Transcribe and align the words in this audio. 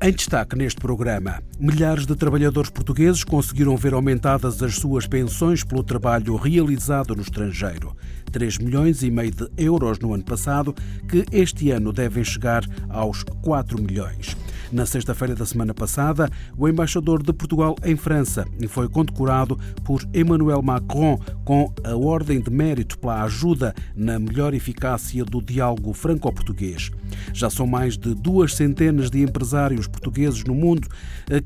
Em 0.00 0.12
destaque 0.12 0.54
neste 0.54 0.80
programa, 0.80 1.42
milhares 1.58 2.06
de 2.06 2.14
trabalhadores 2.14 2.70
portugueses 2.70 3.24
conseguiram 3.24 3.76
ver 3.76 3.94
aumentadas 3.94 4.62
as 4.62 4.76
suas 4.76 5.08
pensões 5.08 5.64
pelo 5.64 5.82
trabalho 5.82 6.36
realizado 6.36 7.16
no 7.16 7.22
estrangeiro. 7.22 7.96
3 8.30 8.58
milhões 8.58 9.02
e 9.02 9.10
meio 9.10 9.32
de 9.32 9.50
euros 9.56 9.98
no 9.98 10.14
ano 10.14 10.22
passado, 10.22 10.72
que 11.08 11.26
este 11.32 11.72
ano 11.72 11.92
devem 11.92 12.22
chegar 12.22 12.62
aos 12.88 13.24
4 13.42 13.82
milhões. 13.82 14.36
Na 14.70 14.84
sexta-feira 14.84 15.34
da 15.34 15.46
semana 15.46 15.72
passada, 15.72 16.30
o 16.56 16.68
embaixador 16.68 17.22
de 17.22 17.32
Portugal 17.32 17.74
em 17.82 17.96
França 17.96 18.44
foi 18.68 18.86
condecorado 18.86 19.58
por 19.82 20.06
Emmanuel 20.12 20.60
Macron 20.60 21.18
com 21.42 21.72
a 21.82 21.96
Ordem 21.96 22.38
de 22.38 22.50
Mérito 22.50 22.98
pela 22.98 23.22
ajuda 23.22 23.74
na 23.96 24.18
melhor 24.18 24.52
eficácia 24.52 25.24
do 25.24 25.40
diálogo 25.40 25.94
franco-português. 25.94 26.90
Já 27.32 27.48
são 27.48 27.66
mais 27.66 27.96
de 27.96 28.14
duas 28.14 28.54
centenas 28.54 29.08
de 29.08 29.22
empresários 29.22 29.86
portugueses 29.86 30.44
no 30.44 30.54
mundo 30.54 30.86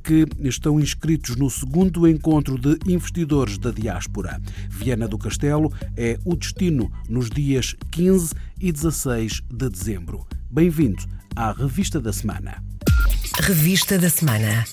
que 0.03 0.27
estão 0.41 0.81
inscritos 0.81 1.37
no 1.37 1.49
segundo 1.49 2.09
encontro 2.09 2.59
de 2.59 2.77
investidores 2.93 3.57
da 3.57 3.71
diáspora. 3.71 4.41
Viana 4.69 5.07
do 5.07 5.17
Castelo 5.17 5.73
é 5.97 6.19
o 6.25 6.35
destino 6.35 6.91
nos 7.09 7.31
dias 7.31 7.77
15 7.93 8.35
e 8.61 8.73
16 8.73 9.43
de 9.49 9.71
dezembro. 9.71 10.27
Bem-vindo 10.51 11.05
à 11.37 11.53
Revista 11.53 12.01
da 12.01 12.13
Semana. 12.13 12.72
Revista 13.41 13.99
da 13.99 14.11
Semana. 14.11 14.65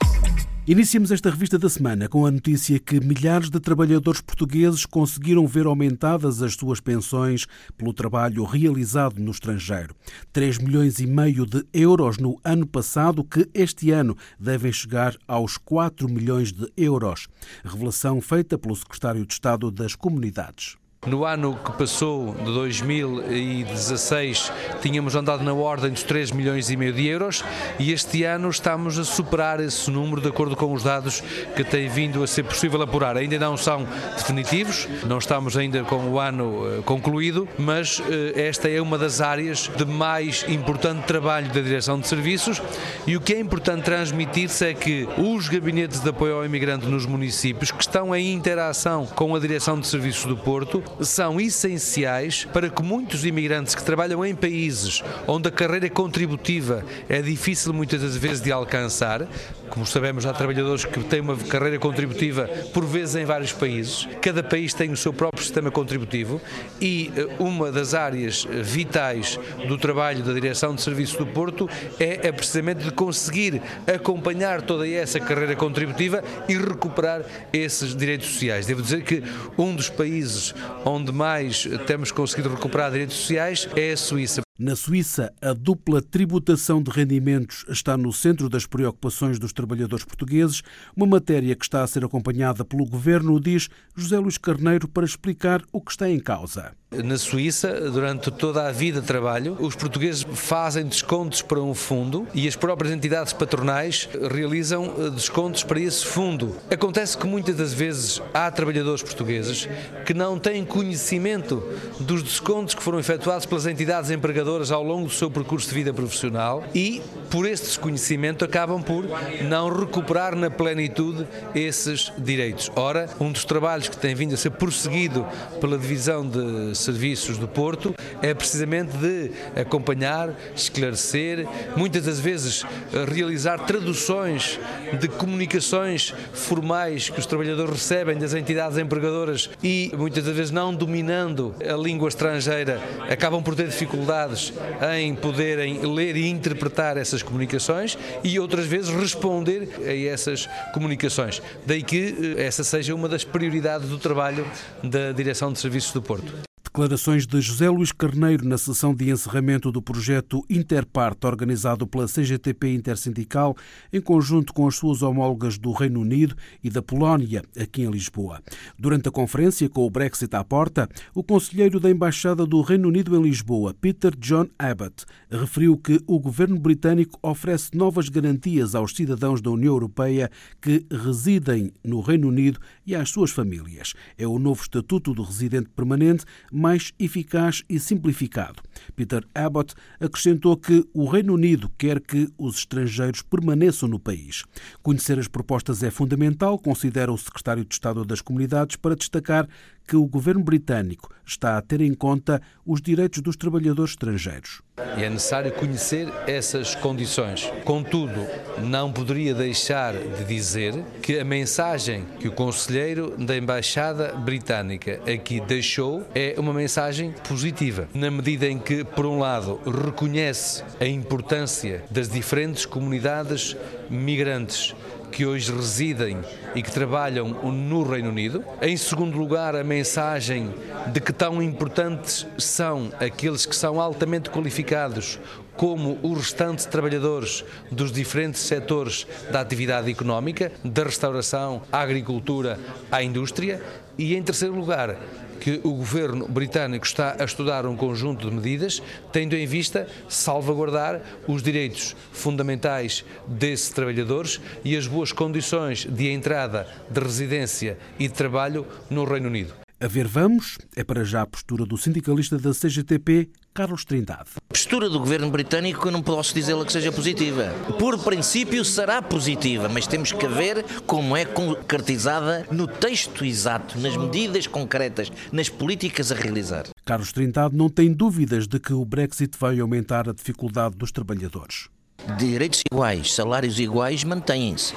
Iniciamos 0.68 1.12
esta 1.12 1.30
revista 1.30 1.58
da 1.58 1.70
semana 1.70 2.08
com 2.08 2.26
a 2.26 2.32
notícia 2.32 2.78
que 2.78 3.00
milhares 3.00 3.50
de 3.50 3.60
trabalhadores 3.60 4.22
portugueses 4.22 4.86
conseguiram 4.86 5.48
ver 5.48 5.66
aumentadas 5.66 6.44
as 6.44 6.54
suas 6.54 6.80
pensões 6.80 7.48
pelo 7.78 7.94
trabalho 7.94 8.44
realizado 8.44 9.20
no 9.20 9.32
estrangeiro. 9.32 9.96
3 10.32 10.60
milhões 10.60 11.00
e 11.00 11.08
meio 11.08 11.46
de 11.46 11.66
euros 11.74 12.18
no 12.18 12.40
ano 12.44 12.68
passado, 12.68 13.24
que 13.24 13.50
este 13.54 13.92
ano 13.92 14.16
devem 14.40 14.72
chegar 14.72 15.16
aos 15.28 15.58
4 15.58 16.08
milhões 16.08 16.52
de 16.52 16.72
euros. 16.78 17.28
Revelação 17.64 18.22
feita 18.22 18.58
pelo 18.58 18.76
secretário 18.76 19.26
de 19.26 19.34
Estado 19.34 19.72
das 19.72 19.96
Comunidades. 19.96 20.76
No 21.08 21.24
ano 21.24 21.56
que 21.56 21.72
passou, 21.72 22.36
de 22.36 22.44
2016, 22.44 24.52
tínhamos 24.82 25.16
andado 25.16 25.42
na 25.46 25.54
ordem 25.54 25.92
dos 25.92 26.04
3 26.04 26.32
milhões 26.32 26.70
e 26.70 26.76
meio 26.76 26.92
de 26.92 27.08
euros 27.08 27.42
e 27.80 27.94
este 27.94 28.26
ano 28.26 28.50
estamos 28.50 29.00
a 29.00 29.06
superar 29.06 29.62
esse 29.62 29.90
número 29.90 30.20
de 30.20 30.28
acordo 30.28 30.58
com 30.58 30.74
os 30.74 30.84
dados 30.84 31.24
que 31.56 31.64
tem 31.64 31.88
vindo 31.88 32.22
a 32.22 32.28
ser 32.28 32.44
possível 32.44 32.82
apurar. 32.82 33.16
Ainda 33.16 33.40
não 33.40 33.56
são 33.56 33.88
definitivos, 34.18 34.90
não 35.06 35.20
estamos 35.20 35.56
ainda 35.56 35.84
com 35.84 36.06
o 36.10 36.20
ano 36.20 36.68
eh, 36.68 36.82
concluído, 36.82 37.48
mas 37.58 38.04
eh, 38.10 38.48
esta 38.48 38.68
é 38.68 38.82
uma 38.82 38.98
das 38.98 39.22
áreas 39.22 39.72
de 39.78 39.86
mais 39.86 40.44
importante 40.50 41.08
trabalho 41.08 41.48
da 41.48 41.62
Direção 41.62 41.98
de 41.98 42.10
Serviços 42.10 42.62
e 43.08 43.16
o 43.16 43.22
que 43.22 43.36
é 43.36 43.40
importante 43.40 43.86
transmitir-se 43.86 44.66
é 44.66 44.74
que 44.74 45.08
os 45.18 45.48
gabinetes 45.48 46.02
de 46.02 46.10
apoio 46.10 46.36
ao 46.36 46.46
imigrante 46.46 46.88
nos 46.88 47.06
municípios, 47.06 47.72
que 47.72 47.82
estão 47.82 48.14
em 48.14 48.34
interação 48.34 49.06
com 49.06 49.34
a 49.34 49.40
Direção 49.40 49.80
de 49.80 49.88
Serviços 49.88 50.26
do 50.26 50.36
Porto, 50.36 50.89
são 51.02 51.40
essenciais 51.40 52.46
para 52.46 52.70
que 52.70 52.82
muitos 52.84 53.26
imigrantes 53.26 53.76
que 53.76 53.84
trabalham 53.84 54.26
em 54.26 54.36
países 54.36 55.04
onde 55.28 55.48
a 55.48 55.52
carreira 55.52 55.90
contributiva 55.90 56.84
é 57.08 57.22
difícil 57.22 57.74
muitas 57.74 58.02
das 58.02 58.16
vezes 58.16 58.42
de 58.42 58.52
alcançar, 58.52 59.28
como 59.70 59.86
sabemos, 59.86 60.26
há 60.26 60.34
trabalhadores 60.34 60.86
que 60.86 61.04
têm 61.04 61.22
uma 61.22 61.36
carreira 61.38 61.78
contributiva 61.78 62.48
por 62.74 62.86
vezes 62.86 63.16
em 63.16 63.26
vários 63.26 63.54
países. 63.54 64.08
Cada 64.22 64.42
país 64.42 64.74
tem 64.74 64.92
o 64.92 64.98
seu 64.98 65.14
próprio 65.14 65.44
sistema 65.44 65.70
contributivo 65.70 66.42
e 66.82 67.12
eh, 67.16 67.28
uma 67.40 67.72
das 67.72 67.94
áreas 67.94 68.48
eh, 68.50 68.62
vitais 68.62 69.40
do 69.68 69.78
trabalho 69.78 70.24
da 70.24 70.34
Direção 70.34 70.74
de 70.74 70.82
Serviços 70.82 71.18
do 71.18 71.26
Porto 71.26 71.70
é, 72.00 72.28
é 72.28 72.32
precisamente 72.32 72.84
de 72.84 72.92
conseguir 72.92 73.62
acompanhar 73.88 74.62
toda 74.62 74.88
essa 74.88 75.20
carreira 75.20 75.56
contributiva 75.56 76.24
e 76.48 76.56
recuperar 76.56 77.24
esses 77.54 77.96
direitos 77.96 78.28
sociais. 78.28 78.66
Devo 78.66 78.82
dizer 78.82 79.04
que 79.04 79.24
um 79.58 79.76
dos 79.76 79.90
países 79.90 80.54
onde 80.86 81.12
mais 81.12 81.68
temos 81.86 82.12
conseguido 82.12 82.50
recuperar 82.50 82.92
direitos 82.92 83.16
sociais 83.16 83.68
é 83.76 83.92
a 83.92 83.98
Suíça. 83.98 84.42
Na 84.58 84.76
Suíça, 84.76 85.34
a 85.42 85.54
dupla 85.54 86.02
tributação 86.02 86.84
de 86.84 86.92
rendimentos 86.92 87.66
está 87.70 87.96
no 87.96 88.12
centro 88.12 88.50
das 88.50 88.66
preocupações 88.66 89.40
dos 89.40 89.54
trabalhadores 89.54 90.04
portugueses, 90.04 90.62
uma 90.96 91.08
matéria 91.08 91.56
que 91.56 91.64
está 91.64 91.82
a 91.82 91.88
ser 91.88 92.04
acompanhada 92.04 92.66
pelo 92.66 92.86
governo, 92.86 93.40
diz 93.40 93.70
José 93.96 94.20
Luís 94.20 94.38
Carneiro, 94.38 94.88
para 94.88 95.06
explicar 95.06 95.62
o 95.72 95.80
que 95.80 95.92
está 95.92 96.10
em 96.10 96.20
causa. 96.20 96.74
Na 96.92 97.20
Suíça, 97.20 97.92
durante 97.92 98.32
toda 98.32 98.68
a 98.68 98.72
vida 98.72 99.00
de 99.00 99.06
trabalho, 99.06 99.56
os 99.60 99.76
portugueses 99.76 100.26
fazem 100.34 100.84
descontos 100.84 101.40
para 101.40 101.62
um 101.62 101.76
fundo 101.76 102.28
e 102.34 102.48
as 102.48 102.56
próprias 102.56 102.92
entidades 102.92 103.32
patronais 103.32 104.10
realizam 104.32 104.96
eh, 104.98 105.12
descontos 105.12 105.64
para 105.64 105.80
esse 105.80 106.04
fundo. 106.04 106.56
Acontece 106.68 107.16
que 107.16 107.28
muitas 107.28 107.56
das 107.56 107.74
vezes 107.74 108.20
há 108.34 108.50
trabalhadores 108.50 109.04
portugueses 109.04 109.70
que 110.04 110.16
não 110.16 110.40
têm 110.40 110.66
conhecimento 110.66 111.64
dos 112.00 112.24
descontos 112.24 112.74
que 112.74 112.82
foram 112.82 112.98
efetuados 112.98 113.46
pelas 113.46 113.68
entidades 113.68 114.10
empregadoras 114.10 114.72
ao 114.72 114.84
longo 114.84 115.10
do 115.10 115.14
seu 115.14 115.30
percurso 115.30 115.70
de 115.70 115.76
vida 115.76 115.94
profissional 115.94 116.64
e, 116.74 117.04
por 117.30 117.46
este 117.46 117.68
desconhecimento, 117.68 118.44
acabam 118.44 118.82
por 118.82 119.06
não 119.48 119.70
recuperar 119.70 120.36
na 120.36 120.50
plenitude 120.50 121.28
esses 121.54 122.12
direitos. 122.18 122.72
Ora, 122.76 123.08
um 123.20 123.32
dos 123.32 123.46
trabalhos 123.46 123.88
que 123.88 123.96
tem 123.96 124.16
vindo 124.16 124.34
a 124.34 124.38
ser 124.38 124.50
prosseguido 124.50 125.24
pela 125.62 125.78
Divisão 125.78 126.28
de 126.28 126.79
Serviços 126.80 127.38
do 127.38 127.48
Porto 127.48 127.94
é 128.22 128.34
precisamente 128.34 128.96
de 128.98 129.32
acompanhar, 129.56 130.34
esclarecer, 130.56 131.48
muitas 131.76 132.06
das 132.06 132.20
vezes 132.20 132.66
realizar 133.12 133.60
traduções 133.60 134.60
de 135.00 135.08
comunicações 135.08 136.14
formais 136.34 137.10
que 137.10 137.20
os 137.20 137.26
trabalhadores 137.26 137.74
recebem 137.74 138.18
das 138.18 138.34
entidades 138.34 138.78
empregadoras 138.78 139.50
e 139.64 139.92
muitas 139.98 140.24
das 140.24 140.36
vezes 140.36 140.52
não 140.52 140.74
dominando 140.74 141.56
a 141.62 141.76
língua 141.76 142.10
estrangeira 142.10 142.82
acabam 143.10 143.44
por 143.44 143.56
ter 143.56 143.68
dificuldades 143.68 144.54
em 144.98 145.16
poderem 145.16 145.86
ler 145.86 146.16
e 146.16 146.28
interpretar 146.30 146.98
essas 146.98 147.22
comunicações 147.22 147.98
e 148.24 148.40
outras 148.40 148.66
vezes 148.66 148.90
responder 148.90 149.70
a 149.86 149.96
essas 150.12 150.48
comunicações. 150.74 151.42
Daí 151.66 151.84
que 151.84 152.36
eh, 152.38 152.46
essa 152.46 152.64
seja 152.64 152.96
uma 152.96 153.08
das 153.08 153.24
prioridades 153.24 153.90
do 153.90 153.98
trabalho 153.98 154.46
da 154.84 155.12
Direção 155.12 155.52
de 155.52 155.60
Serviços 155.60 155.92
do 155.92 156.02
Porto. 156.02 156.49
Declarações 156.72 157.26
de 157.26 157.42
José 157.42 157.68
Luís 157.68 157.92
Carneiro 157.92 158.48
na 158.48 158.56
sessão 158.56 158.94
de 158.94 159.10
encerramento 159.10 159.72
do 159.72 159.82
projeto 159.82 160.46
Interparte, 160.48 161.26
organizado 161.26 161.88
pela 161.88 162.06
CGTP 162.06 162.76
Intersindical, 162.76 163.58
em 163.92 164.00
conjunto 164.00 164.54
com 164.54 164.68
as 164.68 164.76
suas 164.76 165.02
homólogas 165.02 165.58
do 165.58 165.72
Reino 165.72 166.00
Unido 166.00 166.36
e 166.64 166.70
da 166.70 166.80
Polónia, 166.80 167.42
aqui 167.60 167.82
em 167.82 167.90
Lisboa. 167.90 168.40
Durante 168.78 169.10
a 169.10 169.12
conferência, 169.12 169.68
com 169.68 169.84
o 169.84 169.90
Brexit 169.90 170.36
à 170.36 170.44
porta, 170.44 170.88
o 171.16 171.24
conselheiro 171.24 171.80
da 171.80 171.90
Embaixada 171.90 172.46
do 172.46 172.62
Reino 172.62 172.88
Unido 172.88 173.18
em 173.18 173.24
Lisboa, 173.24 173.74
Peter 173.74 174.16
John 174.16 174.48
Abbott, 174.60 175.06
referiu 175.28 175.76
que 175.76 176.00
o 176.06 176.20
governo 176.20 176.60
britânico 176.60 177.18
oferece 177.24 177.76
novas 177.76 178.10
garantias 178.10 178.76
aos 178.76 178.96
cidadãos 178.96 179.42
da 179.42 179.50
União 179.50 179.74
Europeia 179.74 180.30
que 180.62 180.86
residem 180.92 181.74
no 181.84 182.00
Reino 182.00 182.28
Unido 182.28 182.60
e 182.86 182.94
às 182.96 183.10
suas 183.10 183.32
famílias. 183.32 183.96
É 184.20 184.28
o 184.28 184.38
novo 184.38 184.62
Estatuto 184.62 185.16
do 185.16 185.24
Residente 185.24 185.70
Permanente, 185.76 186.26
mais 186.60 186.92
eficaz 187.00 187.64
e 187.70 187.80
simplificado. 187.80 188.62
Peter 188.96 189.26
Abbott 189.34 189.74
acrescentou 190.00 190.58
que 190.58 190.86
o 190.94 191.06
Reino 191.06 191.34
Unido 191.34 191.72
quer 191.78 192.02
que 192.02 192.28
os 192.38 192.58
estrangeiros 192.58 193.22
permaneçam 193.22 193.88
no 193.88 194.00
país. 194.00 194.44
Conhecer 194.84 195.18
as 195.18 195.28
propostas 195.28 195.82
é 195.82 195.90
fundamental, 195.90 196.60
considera 196.60 197.12
o 197.12 197.18
secretário 197.18 197.64
de 197.64 197.74
Estado 197.74 198.04
das 198.04 198.22
Comunidades, 198.22 198.76
para 198.76 198.96
destacar 198.96 199.48
que 199.90 199.96
o 199.96 200.06
governo 200.06 200.44
britânico 200.44 201.10
está 201.26 201.58
a 201.58 201.62
ter 201.64 201.82
em 201.82 201.96
conta 201.96 202.40
os 202.64 202.80
direitos 202.80 203.24
dos 203.24 203.36
trabalhadores 203.36 203.94
estrangeiros. 203.94 204.62
É 204.78 205.10
necessário 205.10 205.52
conhecer 205.52 206.08
essas 206.28 206.76
condições. 206.76 207.52
Contudo, 207.66 208.28
não 208.62 208.94
poderia 208.94 209.34
deixar 209.34 209.94
de 209.94 210.26
dizer 210.26 210.76
que 211.02 211.18
a 211.18 211.26
mensagem 211.26 212.06
que 212.20 212.28
o 212.28 212.32
conselheiro 212.32 213.16
da 213.18 213.36
Embaixada 213.36 214.14
Britânica 214.14 215.02
aqui 215.12 215.42
deixou 215.42 216.06
é 216.14 216.36
uma 216.38 216.54
mensagem 216.54 217.12
positiva, 217.28 217.90
na 217.92 218.12
medida 218.12 218.48
em 218.48 218.60
que, 218.60 218.84
por 218.84 219.08
um 219.08 219.18
lado, 219.18 219.60
reconhece 219.66 220.64
a 220.80 220.86
importância 220.86 221.84
das 221.90 222.08
diferentes 222.08 222.64
comunidades 222.64 223.58
migrantes 223.90 224.76
que 225.12 225.26
hoje 225.26 225.52
residem 225.52 226.20
e 226.56 226.62
que 226.62 226.72
trabalham 226.72 227.28
no 227.28 227.84
Reino 227.84 228.10
Unido. 228.10 228.44
Em 228.62 228.78
segundo 228.78 229.18
lugar, 229.18 229.56
a 229.56 229.64
mensagem 229.64 230.54
de 230.92 231.00
que 231.00 231.12
tão 231.12 231.42
importantes 231.42 232.26
são 232.38 232.92
aqueles 233.00 233.46
que 233.46 233.56
são 233.56 233.80
altamente 233.80 234.30
qualificados 234.30 235.20
como 235.56 236.00
os 236.02 236.20
restantes 236.20 236.66
trabalhadores 236.66 237.44
dos 237.70 237.92
diferentes 237.92 238.40
setores 238.40 239.06
da 239.30 239.42
atividade 239.42 239.92
económica, 239.92 240.52
da 240.64 240.84
restauração, 240.84 241.62
à 241.70 241.82
agricultura, 241.82 242.58
à 242.90 243.04
indústria, 243.04 243.62
e 243.98 244.16
em 244.16 244.24
terceiro 244.24 244.56
lugar, 244.56 244.96
que 245.40 245.62
o 245.64 245.72
governo 245.72 246.28
britânico 246.28 246.86
está 246.86 247.16
a 247.20 247.24
estudar 247.24 247.66
um 247.66 247.76
conjunto 247.76 248.30
de 248.30 248.36
medidas, 248.36 248.82
tendo 249.12 249.36
em 249.36 249.46
vista 249.46 249.88
salvaguardar 250.08 251.02
os 251.28 251.42
direitos 251.42 251.96
fundamentais 252.12 253.06
desses 253.28 253.70
trabalhadores 253.70 254.40
e 254.64 254.76
as 254.76 254.86
boas 254.86 255.12
condições 255.12 255.86
de 255.86 256.10
entrada, 256.10 256.68
de 256.90 257.00
residência 257.00 257.78
e 257.98 258.08
de 258.08 258.14
trabalho 258.14 258.66
no 258.90 259.04
Reino 259.06 259.28
Unido. 259.28 259.69
A 259.82 259.88
ver, 259.88 260.06
vamos, 260.10 260.58
é 260.76 260.84
para 260.84 261.06
já 261.06 261.22
a 261.22 261.26
postura 261.26 261.66
do 261.66 261.78
sindicalista 261.78 262.38
da 262.38 262.52
CGTP, 262.52 263.30
Carlos 263.54 263.86
Trindade. 263.86 264.32
A 264.36 264.54
postura 264.54 264.90
do 264.90 265.00
governo 265.00 265.32
britânico 265.32 265.88
eu 265.88 265.92
não 265.94 266.02
posso 266.02 266.34
dizê-la 266.34 266.66
que 266.66 266.74
seja 266.74 266.92
positiva. 266.92 267.54
Por 267.80 267.98
princípio 268.04 268.66
será 268.66 269.02
positiva, 269.02 269.70
mas 269.70 269.88
temos 269.88 270.12
que 270.12 270.28
ver 270.28 270.66
como 270.86 271.16
é 271.16 271.24
concretizada 271.24 272.46
no 272.52 272.68
texto 272.68 273.24
exato, 273.24 273.80
nas 273.80 273.96
medidas 273.96 274.48
concretas, 274.48 275.10
nas 275.32 275.48
políticas 275.48 276.12
a 276.12 276.16
realizar. 276.16 276.66
Carlos 276.84 277.14
Trindade 277.14 277.56
não 277.56 277.70
tem 277.70 277.94
dúvidas 277.94 278.50
de 278.50 278.60
que 278.60 278.74
o 278.74 278.84
Brexit 278.84 279.38
vai 279.40 279.62
aumentar 279.62 280.10
a 280.10 280.14
dificuldade 280.14 280.76
dos 280.76 280.92
trabalhadores 280.92 281.70
direitos 282.18 282.62
iguais, 282.72 283.14
salários 283.14 283.60
iguais 283.60 284.04
mantêm-se. 284.04 284.74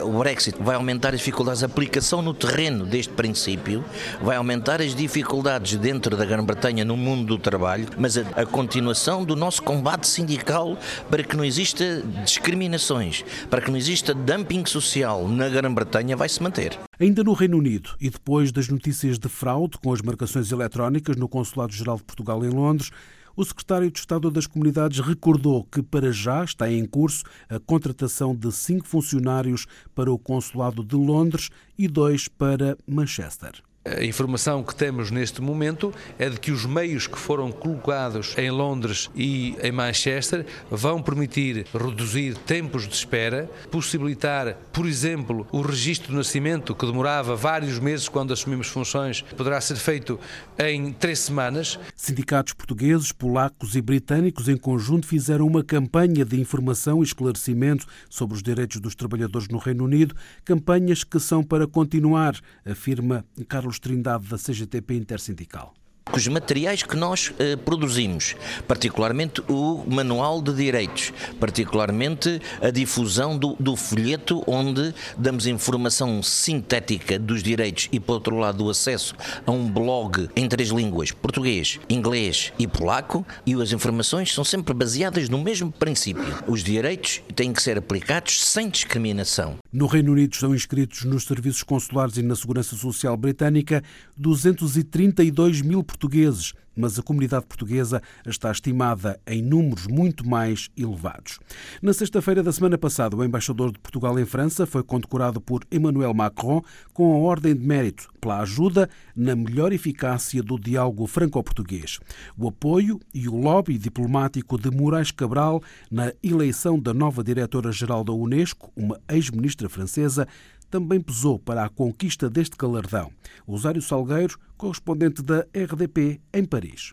O 0.00 0.18
Brexit 0.18 0.56
vai 0.60 0.76
aumentar 0.76 1.14
as 1.14 1.20
dificuldades, 1.20 1.62
a 1.62 1.66
aplicação 1.66 2.22
no 2.22 2.34
terreno 2.34 2.84
deste 2.84 3.12
princípio 3.12 3.84
vai 4.22 4.36
aumentar 4.36 4.80
as 4.80 4.94
dificuldades 4.94 5.76
dentro 5.78 6.16
da 6.16 6.24
Grã-Bretanha 6.24 6.84
no 6.84 6.96
mundo 6.96 7.36
do 7.36 7.38
trabalho, 7.38 7.88
mas 7.98 8.16
a, 8.16 8.22
a, 8.36 8.46
continuação 8.46 9.24
do 9.24 9.34
nosso 9.34 9.62
combate 9.62 10.06
sindical 10.06 10.76
para 11.10 11.22
que 11.22 11.36
não 11.36 11.44
exista 11.44 12.02
discriminações, 12.24 13.24
para 13.50 13.60
que 13.60 13.70
não 13.70 13.78
exista 13.78 14.14
dumping 14.14 14.64
social 14.66 15.26
na 15.26 15.48
Grã-Bretanha 15.48 16.16
vai 16.16 16.28
se 16.28 16.42
manter. 16.42 16.78
Ainda 16.98 17.22
no 17.22 17.32
Reino 17.32 17.58
Unido 17.58 17.90
e 18.00 18.08
depois 18.08 18.52
das 18.52 18.68
notícias 18.68 19.18
de 19.18 19.28
fraude 19.28 19.78
com 19.82 19.92
as 19.92 20.00
marcações 20.00 20.50
eletrónicas 20.50 21.16
no 21.16 21.28
Consulado-Geral 21.28 21.96
de 21.96 22.04
Portugal 22.04 22.44
em 22.44 22.48
Londres, 22.48 22.90
o 23.36 23.44
secretário 23.44 23.90
de 23.90 23.98
Estado 23.98 24.30
das 24.30 24.46
Comunidades 24.46 24.98
recordou 25.00 25.64
que, 25.64 25.82
para 25.82 26.10
já, 26.10 26.42
está 26.42 26.72
em 26.72 26.86
curso 26.86 27.22
a 27.48 27.60
contratação 27.60 28.34
de 28.34 28.50
cinco 28.50 28.86
funcionários 28.86 29.66
para 29.94 30.10
o 30.10 30.18
Consulado 30.18 30.82
de 30.82 30.96
Londres 30.96 31.50
e 31.78 31.86
dois 31.86 32.26
para 32.26 32.78
Manchester. 32.86 33.65
A 33.86 34.02
informação 34.02 34.64
que 34.64 34.74
temos 34.74 35.12
neste 35.12 35.40
momento 35.40 35.94
é 36.18 36.28
de 36.28 36.40
que 36.40 36.50
os 36.50 36.66
meios 36.66 37.06
que 37.06 37.16
foram 37.16 37.52
colocados 37.52 38.34
em 38.36 38.50
Londres 38.50 39.08
e 39.14 39.56
em 39.62 39.70
Manchester 39.70 40.44
vão 40.68 41.00
permitir 41.00 41.64
reduzir 41.72 42.36
tempos 42.38 42.88
de 42.88 42.94
espera, 42.94 43.48
possibilitar, 43.70 44.56
por 44.72 44.86
exemplo, 44.86 45.46
o 45.52 45.60
registro 45.60 46.10
de 46.10 46.16
nascimento, 46.16 46.74
que 46.74 46.84
demorava 46.84 47.36
vários 47.36 47.78
meses 47.78 48.08
quando 48.08 48.32
assumimos 48.32 48.66
funções, 48.66 49.22
poderá 49.22 49.60
ser 49.60 49.76
feito 49.76 50.18
em 50.58 50.92
três 50.92 51.20
semanas. 51.20 51.78
Sindicatos 51.94 52.54
portugueses, 52.54 53.12
polacos 53.12 53.76
e 53.76 53.80
britânicos 53.80 54.48
em 54.48 54.56
conjunto 54.56 55.06
fizeram 55.06 55.46
uma 55.46 55.62
campanha 55.62 56.24
de 56.24 56.40
informação 56.40 57.02
e 57.02 57.04
esclarecimento 57.04 57.86
sobre 58.10 58.34
os 58.34 58.42
direitos 58.42 58.80
dos 58.80 58.96
trabalhadores 58.96 59.46
no 59.46 59.58
Reino 59.58 59.84
Unido, 59.84 60.16
campanhas 60.44 61.04
que 61.04 61.20
são 61.20 61.44
para 61.44 61.68
continuar, 61.68 62.34
afirma 62.64 63.24
Carlos 63.48 63.75
Trindade, 63.78 64.26
da 64.28 64.36
CGTP 64.36 64.94
Intersindical 64.94 65.72
os 66.12 66.28
materiais 66.28 66.82
que 66.82 66.96
nós 66.96 67.32
eh, 67.38 67.56
produzimos, 67.56 68.36
particularmente 68.66 69.42
o 69.48 69.84
Manual 69.86 70.40
de 70.40 70.54
Direitos, 70.54 71.12
particularmente 71.40 72.40
a 72.62 72.70
difusão 72.70 73.36
do, 73.36 73.56
do, 73.58 73.74
folheto, 73.74 74.42
onde 74.46 74.94
damos 75.18 75.46
informação 75.46 76.22
sintética 76.22 77.18
dos 77.18 77.42
direitos 77.42 77.88
e, 77.90 77.98
por 77.98 78.14
outro 78.14 78.36
lado, 78.36 78.64
o 78.64 78.70
acesso 78.70 79.14
a 79.44 79.50
um 79.50 79.68
blog 79.68 80.28
em 80.36 80.48
três 80.48 80.68
línguas, 80.68 81.10
português, 81.10 81.80
inglês 81.88 82.52
e 82.56 82.68
polaco, 82.68 83.26
e 83.44 83.54
as 83.54 83.72
informações 83.72 84.32
são 84.32 84.44
sempre 84.44 84.72
baseadas 84.72 85.28
no 85.28 85.42
mesmo 85.42 85.72
princípio. 85.72 86.24
Os 86.46 86.62
direitos 86.62 87.20
têm 87.34 87.52
que 87.52 87.62
ser 87.62 87.78
aplicados 87.78 88.44
sem 88.44 88.70
discriminação. 88.70 89.56
No 89.72 89.86
Reino 89.86 90.12
Unido 90.12 90.32
estão 90.32 90.54
inscritos 90.54 91.04
nos 91.04 91.24
serviços 91.24 91.64
consulares 91.64 92.16
e 92.16 92.22
na 92.22 92.36
Segurança 92.36 92.76
Social 92.76 93.16
Britânica 93.16 93.82
232 94.16 95.62
mil 95.62 95.82
portugueses, 95.96 96.52
mas 96.76 96.98
a 96.98 97.02
comunidade 97.02 97.46
portuguesa 97.46 98.02
está 98.26 98.50
estimada 98.50 99.18
em 99.26 99.42
números 99.42 99.86
muito 99.86 100.28
mais 100.28 100.68
elevados. 100.76 101.38
Na 101.80 101.94
sexta-feira 101.94 102.42
da 102.42 102.52
semana 102.52 102.76
passada, 102.76 103.16
o 103.16 103.24
embaixador 103.24 103.72
de 103.72 103.78
Portugal 103.78 104.18
em 104.18 104.26
França 104.26 104.66
foi 104.66 104.82
condecorado 104.82 105.40
por 105.40 105.64
Emmanuel 105.72 106.12
Macron 106.12 106.62
com 106.92 107.14
a 107.14 107.18
Ordem 107.18 107.54
de 107.54 107.66
Mérito 107.66 108.08
pela 108.20 108.40
ajuda 108.40 108.90
na 109.14 109.34
melhor 109.34 109.72
eficácia 109.72 110.42
do 110.42 110.58
diálogo 110.58 111.06
franco-português. 111.06 111.98
O 112.36 112.48
apoio 112.48 113.00
e 113.14 113.28
o 113.28 113.36
lobby 113.36 113.78
diplomático 113.78 114.58
de 114.58 114.70
Moraes 114.70 115.10
Cabral 115.10 115.62
na 115.90 116.12
eleição 116.22 116.78
da 116.78 116.92
nova 116.92 117.24
diretora-geral 117.24 118.04
da 118.04 118.12
Unesco, 118.12 118.70
uma 118.76 119.00
ex-ministra 119.08 119.68
francesa, 119.68 120.28
também 120.70 121.00
pesou 121.00 121.38
para 121.38 121.64
a 121.64 121.68
conquista 121.68 122.28
deste 122.28 122.56
galardão. 122.56 123.12
Usário 123.46 123.82
Salgueiro, 123.82 124.38
correspondente 124.56 125.22
da 125.22 125.46
RDP 125.54 126.20
em 126.32 126.44
Paris. 126.44 126.92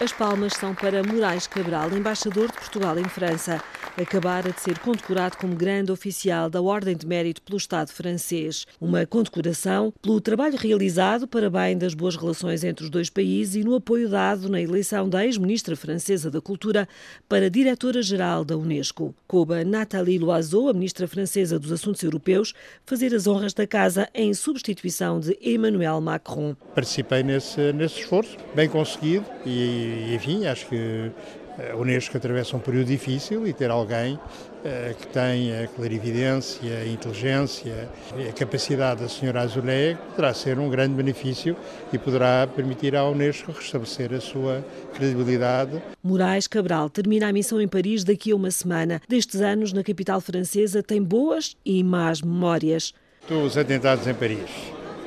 As 0.00 0.12
palmas 0.12 0.52
são 0.52 0.76
para 0.76 1.02
Moraes 1.02 1.48
Cabral, 1.48 1.90
embaixador 1.90 2.46
de 2.46 2.52
Portugal 2.52 2.96
em 3.00 3.08
França. 3.08 3.60
Acabara 4.00 4.52
de 4.52 4.60
ser 4.60 4.78
condecorado 4.78 5.36
como 5.36 5.56
grande 5.56 5.90
oficial 5.90 6.48
da 6.48 6.62
Ordem 6.62 6.96
de 6.96 7.04
Mérito 7.04 7.42
pelo 7.42 7.56
Estado 7.56 7.90
francês. 7.90 8.64
Uma 8.80 9.04
condecoração 9.04 9.92
pelo 10.00 10.20
trabalho 10.20 10.56
realizado 10.56 11.26
para 11.26 11.50
bem 11.50 11.76
das 11.76 11.94
boas 11.94 12.14
relações 12.14 12.62
entre 12.62 12.84
os 12.84 12.90
dois 12.90 13.10
países 13.10 13.56
e 13.56 13.64
no 13.64 13.74
apoio 13.74 14.08
dado 14.08 14.48
na 14.48 14.60
eleição 14.60 15.08
da 15.08 15.26
ex-ministra 15.26 15.74
francesa 15.74 16.30
da 16.30 16.40
Cultura 16.40 16.88
para 17.28 17.50
diretora-geral 17.50 18.44
da 18.44 18.56
Unesco. 18.56 19.12
Coube 19.26 19.64
Nathalie 19.64 20.20
Loiseau, 20.20 20.68
a 20.68 20.72
ministra 20.72 21.08
francesa 21.08 21.58
dos 21.58 21.72
Assuntos 21.72 22.04
Europeus, 22.04 22.54
fazer 22.86 23.12
as 23.12 23.26
honras 23.26 23.52
da 23.52 23.66
casa 23.66 24.08
em 24.14 24.32
substituição 24.32 25.18
de 25.18 25.36
Emmanuel 25.42 26.00
Macron. 26.00 26.54
Participei 26.72 27.24
nesse, 27.24 27.72
nesse 27.72 27.98
esforço, 27.98 28.36
bem 28.54 28.68
conseguido 28.68 29.26
e 29.44 29.87
e, 29.88 30.14
enfim, 30.14 30.46
acho 30.46 30.66
que 30.66 31.10
a 31.58 31.76
Unesco 31.76 32.16
atravessa 32.16 32.56
um 32.56 32.60
período 32.60 32.86
difícil 32.86 33.46
e 33.46 33.52
ter 33.52 33.68
alguém 33.68 34.14
uh, 34.14 34.94
que 34.96 35.08
tenha 35.08 35.66
clarividência, 35.74 36.78
a 36.78 36.86
inteligência 36.86 37.88
e 38.16 38.28
a 38.28 38.32
capacidade 38.32 39.02
da 39.02 39.08
senhora 39.08 39.40
Azulé 39.40 39.98
poderá 40.10 40.32
ser 40.32 40.58
um 40.58 40.70
grande 40.70 40.94
benefício 40.94 41.56
e 41.92 41.98
poderá 41.98 42.46
permitir 42.46 42.94
à 42.94 43.04
Unesco 43.08 43.50
restabelecer 43.50 44.14
a 44.14 44.20
sua 44.20 44.64
credibilidade. 44.94 45.82
Moraes 46.02 46.46
Cabral 46.46 46.88
termina 46.88 47.28
a 47.28 47.32
missão 47.32 47.60
em 47.60 47.66
Paris 47.66 48.04
daqui 48.04 48.30
a 48.30 48.36
uma 48.36 48.52
semana. 48.52 49.02
Destes 49.08 49.40
anos, 49.40 49.72
na 49.72 49.82
capital 49.82 50.20
francesa, 50.20 50.80
tem 50.80 51.02
boas 51.02 51.56
e 51.64 51.82
más 51.82 52.22
memórias. 52.22 52.94
Os 53.28 53.58
atentados 53.58 54.06
em 54.06 54.14
Paris 54.14 54.48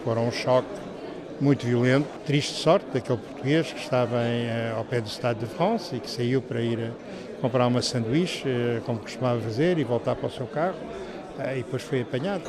foram 0.03 0.27
um 0.27 0.31
choque 0.31 0.90
muito 1.41 1.65
violento. 1.65 2.07
Triste 2.25 2.53
sorte 2.53 2.85
daquele 2.93 3.17
português 3.17 3.73
que 3.73 3.79
estava 3.79 4.17
em, 4.17 4.45
eh, 4.45 4.73
ao 4.77 4.85
pé 4.85 5.01
do 5.01 5.07
Estado 5.07 5.39
de 5.39 5.47
France 5.47 5.95
e 5.95 5.99
que 5.99 6.09
saiu 6.09 6.39
para 6.39 6.61
ir 6.61 6.79
eh, 6.79 6.91
comprar 7.41 7.65
uma 7.65 7.81
sanduíche, 7.81 8.47
eh, 8.47 8.79
como 8.85 8.99
costumava 8.99 9.41
fazer, 9.41 9.79
e 9.79 9.83
voltar 9.83 10.15
para 10.15 10.27
o 10.27 10.31
seu 10.31 10.45
carro. 10.45 10.77
E 11.55 11.63
depois 11.63 11.81
foi 11.81 12.01
apanhado. 12.01 12.43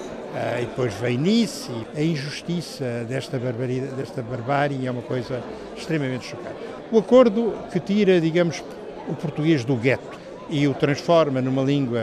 E 0.60 0.66
depois 0.66 0.92
veio 0.94 1.18
Nice. 1.18 1.70
E 1.94 2.00
a 2.00 2.04
injustiça 2.04 3.06
desta, 3.08 3.38
barbaridade, 3.38 3.94
desta 3.94 4.20
barbárie 4.20 4.86
é 4.86 4.90
uma 4.90 5.00
coisa 5.00 5.42
extremamente 5.74 6.26
chocante. 6.26 6.56
O 6.90 6.98
acordo 6.98 7.54
que 7.72 7.80
tira, 7.80 8.20
digamos, 8.20 8.62
o 9.08 9.14
português 9.14 9.64
do 9.64 9.76
gueto 9.76 10.18
e 10.50 10.68
o 10.68 10.74
transforma 10.74 11.40
numa 11.40 11.62
língua 11.62 12.02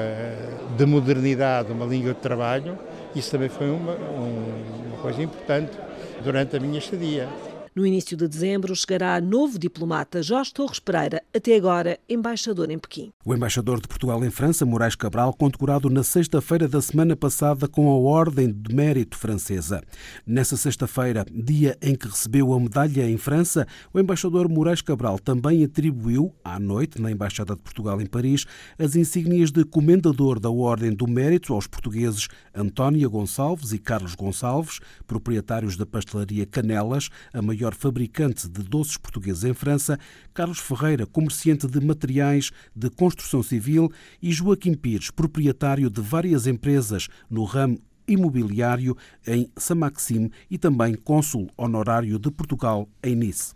de 0.75 0.85
modernidade, 0.85 1.71
uma 1.71 1.85
língua 1.85 2.13
de 2.13 2.21
trabalho, 2.21 2.79
isso 3.13 3.29
também 3.29 3.49
foi 3.49 3.69
uma, 3.69 3.93
uma 3.93 4.97
coisa 4.99 5.21
importante 5.21 5.77
durante 6.23 6.57
a 6.57 6.59
minha 6.59 6.79
estadia. 6.79 7.27
No 7.79 7.87
início 7.87 8.17
de 8.17 8.27
dezembro 8.27 8.75
chegará 8.75 9.21
novo 9.21 9.57
diplomata 9.57 10.21
Jorge 10.21 10.53
Torres 10.53 10.81
Pereira, 10.81 11.23
até 11.33 11.55
agora 11.55 11.97
embaixador 12.09 12.69
em 12.69 12.77
Pequim. 12.77 13.13
O 13.23 13.33
embaixador 13.33 13.79
de 13.79 13.87
Portugal 13.87 14.21
em 14.25 14.29
França, 14.29 14.65
Moraes 14.65 14.95
Cabral, 14.95 15.33
condecorado 15.33 15.89
na 15.89 16.03
sexta-feira 16.03 16.67
da 16.67 16.81
semana 16.81 17.15
passada 17.15 17.69
com 17.69 17.89
a 17.89 17.97
Ordem 17.97 18.51
de 18.51 18.75
Mérito 18.75 19.17
Francesa. 19.17 19.81
Nessa 20.27 20.57
sexta-feira, 20.57 21.25
dia 21.31 21.77
em 21.81 21.95
que 21.95 22.09
recebeu 22.09 22.51
a 22.51 22.59
medalha 22.59 23.09
em 23.09 23.15
França, 23.15 23.65
o 23.93 23.99
embaixador 24.01 24.49
Moraes 24.49 24.81
Cabral 24.81 25.17
também 25.17 25.63
atribuiu, 25.63 26.35
à 26.43 26.59
noite, 26.59 27.01
na 27.01 27.09
Embaixada 27.09 27.55
de 27.55 27.61
Portugal 27.61 28.01
em 28.01 28.05
Paris, 28.05 28.45
as 28.77 28.97
insígnias 28.97 29.51
de 29.51 29.63
Comendador 29.63 30.37
da 30.37 30.49
Ordem 30.49 30.93
do 30.93 31.07
Mérito 31.07 31.53
aos 31.53 31.65
portugueses 31.65 32.27
Antónia 32.53 33.07
Gonçalves 33.07 33.71
e 33.71 33.79
Carlos 33.79 34.15
Gonçalves, 34.15 34.81
proprietários 35.07 35.77
da 35.77 35.85
pastelaria 35.85 36.45
Canelas, 36.45 37.07
a 37.33 37.41
maior 37.41 37.68
maior 37.69 37.75
fabricante 37.75 38.49
de 38.49 38.63
doces 38.63 38.97
portugueses 38.97 39.43
em 39.43 39.53
França, 39.53 39.99
Carlos 40.33 40.59
Ferreira, 40.59 41.05
comerciante 41.05 41.67
de 41.67 41.79
materiais 41.79 42.51
de 42.75 42.89
construção 42.89 43.43
civil, 43.43 43.91
e 44.21 44.31
Joaquim 44.31 44.73
Pires, 44.73 45.11
proprietário 45.11 45.89
de 45.89 46.01
várias 46.01 46.47
empresas 46.47 47.07
no 47.29 47.43
ramo 47.43 47.79
imobiliário 48.07 48.97
em 49.27 49.51
Saint-Maxime 49.55 50.31
e 50.49 50.57
também 50.57 50.95
cônsul 50.95 51.47
honorário 51.55 52.17
de 52.17 52.31
Portugal 52.31 52.89
em 53.03 53.15
Nice. 53.15 53.53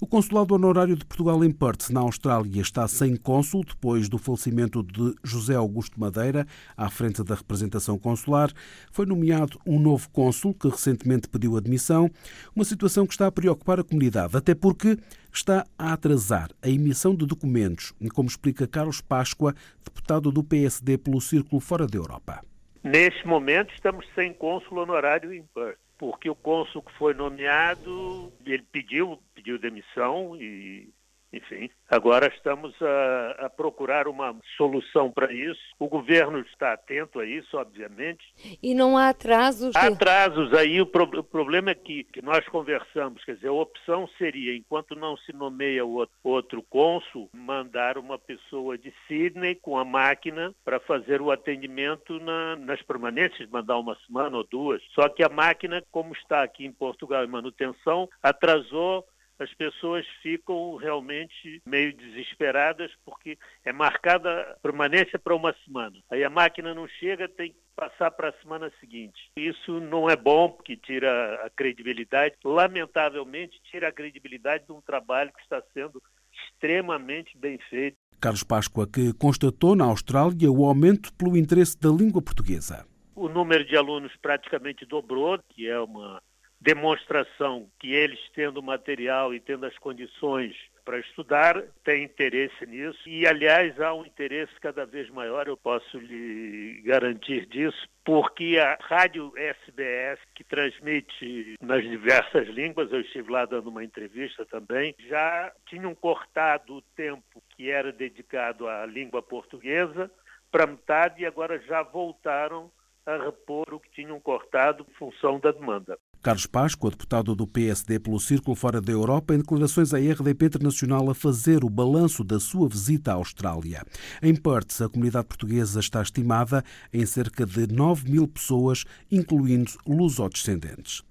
O 0.00 0.06
Consulado 0.06 0.54
Honorário 0.54 0.96
de 0.96 1.04
Portugal 1.04 1.44
em 1.44 1.50
Perth, 1.50 1.90
na 1.90 2.00
Austrália, 2.00 2.60
está 2.60 2.86
sem 2.88 3.16
cônsul 3.16 3.64
depois 3.64 4.08
do 4.08 4.18
falecimento 4.18 4.82
de 4.82 5.14
José 5.22 5.54
Augusto 5.54 5.98
Madeira, 5.98 6.46
à 6.76 6.90
frente 6.90 7.22
da 7.22 7.34
representação 7.34 7.98
consular. 7.98 8.50
Foi 8.90 9.06
nomeado 9.06 9.58
um 9.66 9.78
novo 9.78 10.08
cônsul 10.10 10.54
que 10.54 10.68
recentemente 10.68 11.28
pediu 11.28 11.56
admissão, 11.56 12.10
uma 12.54 12.64
situação 12.64 13.06
que 13.06 13.12
está 13.12 13.26
a 13.26 13.32
preocupar 13.32 13.80
a 13.80 13.84
comunidade, 13.84 14.36
até 14.36 14.54
porque 14.54 14.98
está 15.32 15.64
a 15.78 15.92
atrasar 15.92 16.50
a 16.62 16.68
emissão 16.68 17.14
de 17.14 17.26
documentos, 17.26 17.92
como 18.14 18.28
explica 18.28 18.66
Carlos 18.66 19.00
Páscoa, 19.00 19.54
deputado 19.84 20.30
do 20.30 20.44
PSD 20.44 20.98
pelo 20.98 21.20
Círculo 21.20 21.60
Fora 21.60 21.86
da 21.86 21.98
Europa. 21.98 22.42
Neste 22.82 23.26
momento 23.26 23.72
estamos 23.74 24.06
sem 24.14 24.32
cônsul 24.34 24.78
honorário 24.78 25.32
em 25.32 25.42
Perth, 25.54 25.78
porque 26.04 26.28
o 26.28 26.34
cônsul 26.34 26.82
que 26.82 26.92
foi 26.98 27.14
nomeado, 27.14 28.30
ele 28.44 28.62
pediu, 28.70 29.18
pediu 29.34 29.58
demissão 29.58 30.36
e 30.36 30.92
enfim, 31.36 31.70
agora 31.90 32.28
estamos 32.28 32.74
a, 32.80 33.46
a 33.46 33.50
procurar 33.50 34.06
uma 34.06 34.36
solução 34.56 35.10
para 35.10 35.32
isso. 35.32 35.60
O 35.78 35.88
governo 35.88 36.38
está 36.40 36.72
atento 36.72 37.18
a 37.18 37.26
isso, 37.26 37.56
obviamente. 37.56 38.24
E 38.62 38.74
não 38.74 38.96
há 38.96 39.08
atrasos? 39.08 39.74
Há 39.74 39.88
atrasos 39.88 40.52
aí. 40.54 40.80
O, 40.80 40.86
pro, 40.86 41.04
o 41.04 41.24
problema 41.24 41.70
é 41.70 41.74
que, 41.74 42.04
que, 42.04 42.22
nós 42.22 42.46
conversamos, 42.48 43.24
quer 43.24 43.34
dizer, 43.34 43.48
a 43.48 43.52
opção 43.52 44.08
seria, 44.16 44.56
enquanto 44.56 44.94
não 44.94 45.16
se 45.16 45.32
nomeia 45.32 45.84
o 45.84 45.94
outro, 45.94 46.14
outro 46.22 46.62
cônsul, 46.62 47.28
mandar 47.32 47.98
uma 47.98 48.18
pessoa 48.18 48.78
de 48.78 48.92
Sydney 49.06 49.56
com 49.56 49.76
a 49.76 49.84
máquina 49.84 50.54
para 50.64 50.78
fazer 50.80 51.20
o 51.20 51.30
atendimento 51.30 52.18
na, 52.20 52.56
nas 52.56 52.80
permanências, 52.82 53.48
mandar 53.50 53.78
uma 53.78 53.96
semana 54.06 54.36
ou 54.36 54.44
duas. 54.44 54.82
Só 54.94 55.08
que 55.08 55.22
a 55.22 55.28
máquina, 55.28 55.82
como 55.90 56.12
está 56.14 56.42
aqui 56.42 56.64
em 56.64 56.72
Portugal 56.72 57.24
em 57.24 57.28
manutenção, 57.28 58.08
atrasou 58.22 59.04
as 59.38 59.52
pessoas 59.54 60.06
ficam 60.22 60.76
realmente 60.76 61.60
meio 61.66 61.92
desesperadas 61.94 62.90
porque 63.04 63.38
é 63.64 63.72
marcada 63.72 64.56
permanência 64.62 65.18
para 65.18 65.34
uma 65.34 65.54
semana. 65.64 65.96
Aí 66.10 66.22
a 66.22 66.30
máquina 66.30 66.74
não 66.74 66.86
chega, 66.86 67.28
tem 67.28 67.52
que 67.52 67.58
passar 67.74 68.10
para 68.10 68.28
a 68.28 68.40
semana 68.40 68.70
seguinte. 68.80 69.30
Isso 69.36 69.80
não 69.80 70.08
é 70.08 70.16
bom 70.16 70.48
porque 70.48 70.76
tira 70.76 71.44
a 71.44 71.50
credibilidade, 71.50 72.36
lamentavelmente 72.44 73.60
tira 73.64 73.88
a 73.88 73.92
credibilidade 73.92 74.64
de 74.66 74.72
um 74.72 74.80
trabalho 74.80 75.32
que 75.32 75.42
está 75.42 75.62
sendo 75.72 76.02
extremamente 76.32 77.36
bem 77.36 77.58
feito. 77.70 77.96
Carlos 78.20 78.42
Páscoa, 78.42 78.86
que 78.86 79.12
constatou 79.14 79.76
na 79.76 79.84
Austrália 79.84 80.50
o 80.50 80.64
aumento 80.64 81.12
pelo 81.14 81.36
interesse 81.36 81.78
da 81.78 81.90
língua 81.90 82.22
portuguesa. 82.22 82.86
O 83.14 83.28
número 83.28 83.64
de 83.64 83.76
alunos 83.76 84.12
praticamente 84.16 84.86
dobrou, 84.86 85.38
que 85.50 85.68
é 85.68 85.78
uma 85.78 86.22
demonstração 86.64 87.68
que 87.78 87.92
eles, 87.92 88.18
tendo 88.34 88.62
material 88.62 89.34
e 89.34 89.38
tendo 89.38 89.66
as 89.66 89.76
condições 89.78 90.56
para 90.82 90.98
estudar, 90.98 91.62
têm 91.84 92.04
interesse 92.04 92.66
nisso. 92.66 92.98
E, 93.06 93.26
aliás, 93.26 93.78
há 93.78 93.92
um 93.92 94.04
interesse 94.04 94.52
cada 94.60 94.86
vez 94.86 95.10
maior, 95.10 95.46
eu 95.46 95.58
posso 95.58 95.98
lhe 95.98 96.80
garantir 96.82 97.46
disso, 97.46 97.86
porque 98.02 98.58
a 98.58 98.78
rádio 98.80 99.32
SBS, 99.36 100.18
que 100.34 100.42
transmite 100.42 101.54
nas 101.60 101.82
diversas 101.82 102.48
línguas, 102.48 102.90
eu 102.90 103.02
estive 103.02 103.30
lá 103.30 103.44
dando 103.44 103.68
uma 103.68 103.84
entrevista 103.84 104.46
também, 104.46 104.94
já 105.06 105.52
tinham 105.66 105.94
cortado 105.94 106.76
o 106.76 106.82
tempo 106.96 107.42
que 107.50 107.70
era 107.70 107.92
dedicado 107.92 108.66
à 108.68 108.86
língua 108.86 109.22
portuguesa 109.22 110.10
para 110.50 110.66
metade 110.66 111.22
e 111.22 111.26
agora 111.26 111.58
já 111.60 111.82
voltaram 111.82 112.70
a 113.04 113.16
repor 113.18 113.66
o 113.72 113.80
que 113.80 113.90
tinham 113.90 114.18
cortado 114.18 114.86
em 114.88 114.94
função 114.94 115.38
da 115.38 115.52
demanda. 115.52 115.98
Carlos 116.24 116.46
Páscoa, 116.46 116.88
deputado 116.88 117.34
do 117.34 117.46
PSD 117.46 117.98
pelo 117.98 118.18
Círculo 118.18 118.56
Fora 118.56 118.80
da 118.80 118.90
Europa, 118.90 119.34
em 119.34 119.38
declarações 119.40 119.92
à 119.92 119.98
RDP 119.98 120.46
Internacional 120.46 121.10
a 121.10 121.14
fazer 121.14 121.62
o 121.62 121.68
balanço 121.68 122.24
da 122.24 122.40
sua 122.40 122.66
visita 122.66 123.10
à 123.10 123.16
Austrália. 123.16 123.84
Em 124.22 124.34
Perth, 124.34 124.80
a 124.80 124.88
comunidade 124.88 125.26
portuguesa 125.26 125.80
está 125.80 126.00
estimada 126.00 126.64
em 126.90 127.04
cerca 127.04 127.44
de 127.44 127.66
9 127.70 128.10
mil 128.10 128.26
pessoas, 128.26 128.86
incluindo 129.12 129.72
lusodescendentes. 129.86 131.02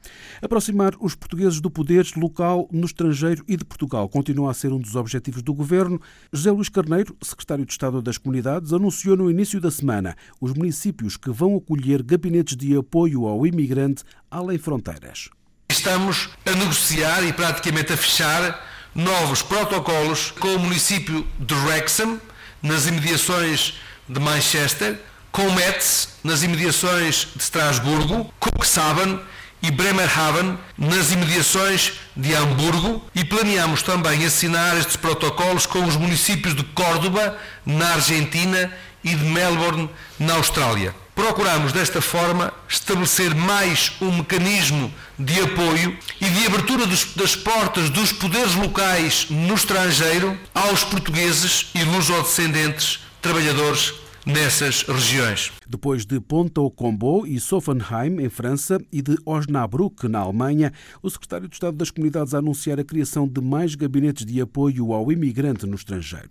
Aproximar 0.41 0.95
os 0.99 1.13
portugueses 1.13 1.61
do 1.61 1.69
poder 1.69 2.07
local 2.17 2.67
no 2.71 2.87
estrangeiro 2.87 3.45
e 3.47 3.55
de 3.55 3.63
Portugal 3.63 4.09
continua 4.09 4.49
a 4.49 4.53
ser 4.55 4.73
um 4.73 4.79
dos 4.79 4.95
objetivos 4.95 5.43
do 5.43 5.53
governo. 5.53 6.01
José 6.31 6.49
Luís 6.49 6.69
Carneiro, 6.69 7.15
secretário 7.21 7.67
de 7.67 7.71
Estado 7.71 8.01
das 8.01 8.17
Comunidades, 8.17 8.73
anunciou 8.73 9.15
no 9.15 9.29
início 9.29 9.61
da 9.61 9.69
semana 9.69 10.15
os 10.41 10.53
municípios 10.53 11.17
que 11.17 11.29
vão 11.29 11.55
acolher 11.55 12.01
gabinetes 12.01 12.57
de 12.57 12.75
apoio 12.75 13.27
ao 13.27 13.45
imigrante 13.45 14.03
além 14.33 14.57
fronteiras. 14.57 15.29
Estamos 15.69 16.29
a 16.45 16.51
negociar 16.51 17.23
e 17.23 17.31
praticamente 17.31 17.93
a 17.93 17.97
fechar 17.97 18.67
novos 18.95 19.41
protocolos 19.41 20.31
com 20.31 20.55
o 20.55 20.59
município 20.59 21.25
de 21.39 21.53
Wrexham, 21.53 22.19
nas 22.61 22.87
imediações 22.87 23.75
de 24.07 24.19
Manchester, 24.19 24.99
com 25.31 25.49
Metz, 25.51 26.09
nas 26.23 26.43
imediações 26.43 27.27
de 27.35 27.41
Estrasburgo, 27.41 28.31
Cuxhaven 28.39 29.19
e 29.61 29.71
Bremerhaven, 29.71 30.57
nas 30.77 31.11
imediações 31.11 31.93
de 32.15 32.35
Hamburgo, 32.35 33.03
e 33.15 33.23
planeamos 33.23 33.81
também 33.81 34.25
assinar 34.25 34.77
estes 34.77 34.95
protocolos 34.95 35.65
com 35.65 35.83
os 35.85 35.95
municípios 35.95 36.55
de 36.55 36.63
Córdoba, 36.63 37.37
na 37.65 37.93
Argentina, 37.93 38.71
e 39.03 39.15
de 39.15 39.25
Melbourne, 39.25 39.89
na 40.19 40.35
Austrália. 40.35 40.95
Procuramos, 41.15 41.71
desta 41.71 42.01
forma, 42.01 42.51
estabelecer 42.67 43.35
mais 43.35 43.91
um 44.01 44.17
mecanismo 44.17 44.91
de 45.17 45.39
apoio 45.41 45.97
e 46.19 46.25
de 46.25 46.45
abertura 46.47 46.87
dos, 46.87 47.13
das 47.15 47.35
portas 47.35 47.89
dos 47.89 48.11
poderes 48.11 48.55
locais 48.55 49.27
no 49.29 49.53
estrangeiro 49.53 50.37
aos 50.55 50.83
portugueses 50.83 51.67
e 51.75 51.83
lusodescendentes 51.83 52.99
trabalhadores 53.21 53.93
nessas 54.25 54.83
regiões. 54.83 55.51
Depois 55.67 56.05
de 56.05 56.19
Ponta-au-Combo 56.19 57.27
e 57.27 57.39
Sophenheim, 57.39 58.21
em 58.21 58.29
França, 58.29 58.79
e 58.91 59.01
de 59.01 59.17
Osnabrück, 59.25 60.07
na 60.07 60.19
Alemanha, 60.19 60.71
o 61.01 61.09
secretário 61.09 61.47
de 61.47 61.55
Estado 61.55 61.75
das 61.75 61.91
Comunidades 61.91 62.33
a 62.33 62.37
anunciar 62.37 62.79
a 62.79 62.83
criação 62.83 63.27
de 63.27 63.41
mais 63.41 63.75
gabinetes 63.75 64.25
de 64.25 64.39
apoio 64.39 64.93
ao 64.93 65.11
imigrante 65.11 65.65
no 65.65 65.75
estrangeiro. 65.75 66.29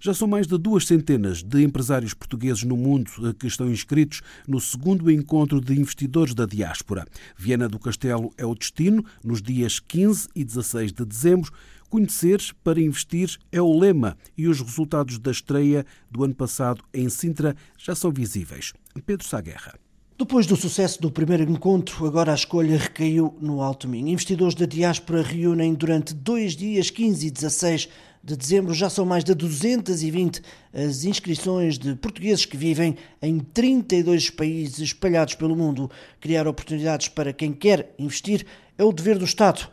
Já 0.00 0.14
são 0.14 0.26
mais 0.26 0.46
de 0.46 0.56
duas 0.56 0.86
centenas 0.86 1.42
de 1.42 1.62
empresários 1.62 2.14
portugueses 2.14 2.62
no 2.62 2.76
mundo 2.76 3.34
que 3.38 3.46
estão 3.46 3.70
inscritos 3.70 4.22
no 4.46 4.60
segundo 4.60 5.10
encontro 5.10 5.60
de 5.60 5.78
investidores 5.78 6.34
da 6.34 6.46
diáspora. 6.46 7.06
Viena 7.36 7.68
do 7.68 7.78
Castelo 7.78 8.32
é 8.38 8.46
o 8.46 8.54
destino, 8.54 9.04
nos 9.22 9.42
dias 9.42 9.78
15 9.80 10.28
e 10.34 10.44
16 10.44 10.92
de 10.92 11.04
dezembro. 11.04 11.52
Conhecer 11.96 12.42
para 12.62 12.78
investir 12.78 13.38
é 13.50 13.58
o 13.58 13.72
lema 13.72 14.18
e 14.36 14.46
os 14.46 14.60
resultados 14.60 15.18
da 15.18 15.30
estreia 15.30 15.82
do 16.10 16.24
ano 16.24 16.34
passado 16.34 16.84
em 16.92 17.08
Sintra 17.08 17.56
já 17.78 17.94
são 17.94 18.10
visíveis. 18.10 18.74
Pedro 19.06 19.26
Saguerra. 19.26 19.78
Depois 20.18 20.46
do 20.46 20.56
sucesso 20.56 21.00
do 21.00 21.10
primeiro 21.10 21.50
encontro, 21.50 22.06
agora 22.06 22.32
a 22.32 22.34
escolha 22.34 22.76
recaiu 22.76 23.34
no 23.40 23.62
Alto 23.62 23.88
Minho. 23.88 24.08
Investidores 24.08 24.54
da 24.54 24.66
diáspora 24.66 25.22
reúnem 25.22 25.72
durante 25.72 26.12
dois 26.12 26.54
dias, 26.54 26.90
15 26.90 27.28
e 27.28 27.30
16 27.30 27.88
de 28.22 28.36
dezembro. 28.36 28.74
Já 28.74 28.90
são 28.90 29.06
mais 29.06 29.24
de 29.24 29.34
220 29.34 30.42
as 30.74 31.04
inscrições 31.04 31.78
de 31.78 31.94
portugueses 31.94 32.44
que 32.44 32.58
vivem 32.58 32.94
em 33.22 33.38
32 33.38 34.28
países 34.28 34.80
espalhados 34.80 35.32
pelo 35.32 35.56
mundo. 35.56 35.90
Criar 36.20 36.46
oportunidades 36.46 37.08
para 37.08 37.32
quem 37.32 37.54
quer 37.54 37.94
investir 37.98 38.44
é 38.76 38.84
o 38.84 38.92
dever 38.92 39.16
do 39.16 39.24
Estado. 39.24 39.66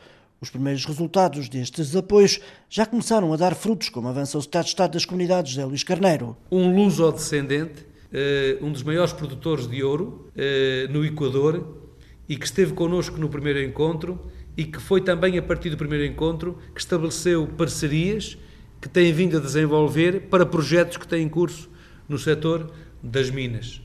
Os 0.43 0.49
primeiros 0.49 0.83
resultados 0.83 1.47
destes 1.47 1.95
apoios 1.95 2.41
já 2.69 2.85
começaram 2.85 3.31
a 3.31 3.37
dar 3.37 3.55
frutos, 3.55 3.87
como 3.87 4.09
avança 4.09 4.37
o 4.37 4.41
Estado 4.41 4.63
de 4.65 4.69
Estado 4.71 4.91
das 4.91 5.05
Comunidades, 5.05 5.53
José 5.53 5.63
Luís 5.63 5.85
Carneiro. 5.85 6.35
Um 6.51 6.75
luso-descendente, 6.75 7.85
eh, 8.11 8.57
um 8.61 8.69
dos 8.69 8.83
maiores 8.83 9.13
produtores 9.13 9.69
de 9.69 9.81
ouro 9.81 10.29
eh, 10.35 10.85
no 10.89 11.05
Equador, 11.05 11.79
e 12.27 12.35
que 12.35 12.45
esteve 12.45 12.73
connosco 12.73 13.17
no 13.17 13.29
primeiro 13.29 13.63
encontro 13.63 14.19
e 14.57 14.65
que 14.65 14.81
foi 14.81 14.99
também 14.99 15.37
a 15.37 15.41
partir 15.41 15.69
do 15.69 15.77
primeiro 15.77 16.03
encontro 16.03 16.59
que 16.75 16.81
estabeleceu 16.81 17.47
parcerias 17.47 18.37
que 18.81 18.89
tem 18.89 19.13
vindo 19.13 19.37
a 19.37 19.39
desenvolver 19.39 20.23
para 20.23 20.45
projetos 20.45 20.97
que 20.97 21.07
têm 21.07 21.23
em 21.23 21.29
curso 21.29 21.69
no 22.09 22.19
setor 22.19 22.69
das 23.01 23.29
minas. 23.29 23.81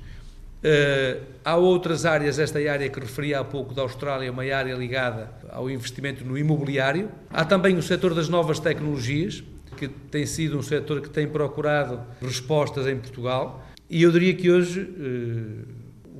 Uh, 0.58 1.22
há 1.44 1.56
outras 1.56 2.04
áreas, 2.04 2.38
esta 2.38 2.58
área 2.58 2.88
que 2.88 2.98
referi 2.98 3.32
há 3.32 3.44
pouco 3.44 3.72
da 3.72 3.82
Austrália, 3.82 4.30
uma 4.30 4.42
área 4.42 4.74
ligada 4.74 5.30
ao 5.50 5.70
investimento 5.70 6.24
no 6.24 6.36
imobiliário. 6.36 7.08
Há 7.30 7.44
também 7.44 7.76
o 7.76 7.82
setor 7.82 8.12
das 8.12 8.28
novas 8.28 8.58
tecnologias, 8.58 9.42
que 9.76 9.86
tem 9.86 10.26
sido 10.26 10.58
um 10.58 10.62
setor 10.62 11.00
que 11.00 11.08
tem 11.08 11.28
procurado 11.28 12.00
respostas 12.20 12.86
em 12.86 12.96
Portugal. 12.96 13.64
E 13.88 14.02
eu 14.02 14.10
diria 14.10 14.34
que 14.34 14.50
hoje 14.50 14.80
uh, 14.80 15.77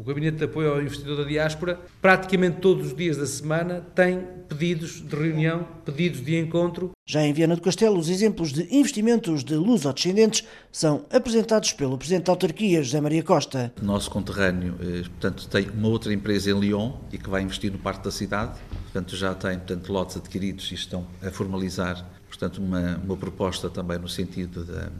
Gabinete 0.09 0.39
de 0.39 0.45
Apoio 0.45 0.73
ao 0.73 0.81
Investidor 0.81 1.19
da 1.19 1.25
Diáspora, 1.25 1.79
praticamente 2.01 2.61
todos 2.61 2.89
os 2.89 2.97
dias 2.97 3.17
da 3.17 3.27
semana, 3.27 3.87
tem 3.95 4.21
pedidos 4.49 5.01
de 5.07 5.15
reunião, 5.15 5.67
pedidos 5.85 6.25
de 6.25 6.37
encontro. 6.37 6.93
Já 7.07 7.23
em 7.23 7.33
Viana 7.33 7.55
do 7.55 7.63
Castelo, 7.63 7.99
os 7.99 8.09
exemplos 8.09 8.53
de 8.53 8.67
investimentos 8.75 9.45
de 9.45 9.55
luso-descendentes 9.55 10.45
são 10.73 11.05
apresentados 11.11 11.73
pelo 11.73 11.97
Presidente 11.97 12.25
da 12.25 12.33
Autarquia, 12.33 12.83
José 12.83 13.01
Maria 13.01 13.23
Costa. 13.23 13.73
O 13.81 13.85
nosso 13.85 14.11
conterrâneo, 14.11 14.75
eh, 14.81 15.03
portanto, 15.03 15.49
tem 15.49 15.69
uma 15.71 15.89
outra 15.89 16.13
empresa 16.13 16.51
em 16.51 16.59
Lyon 16.59 16.93
e 17.13 17.19
que 17.19 17.29
vai 17.29 17.43
investir 17.43 17.71
no 17.71 17.79
Parque 17.79 18.05
da 18.05 18.11
Cidade. 18.11 18.59
Portanto, 18.85 19.15
já 19.15 19.35
tem 19.35 19.57
portanto, 19.57 19.93
lotes 19.93 20.17
adquiridos 20.17 20.71
e 20.73 20.75
estão 20.75 21.07
a 21.23 21.31
formalizar 21.31 22.05
portanto, 22.29 22.59
uma, 22.59 22.97
uma 23.03 23.17
proposta 23.17 23.69
também 23.69 23.99
no 23.99 24.09
sentido 24.09 24.65
da 24.65 24.91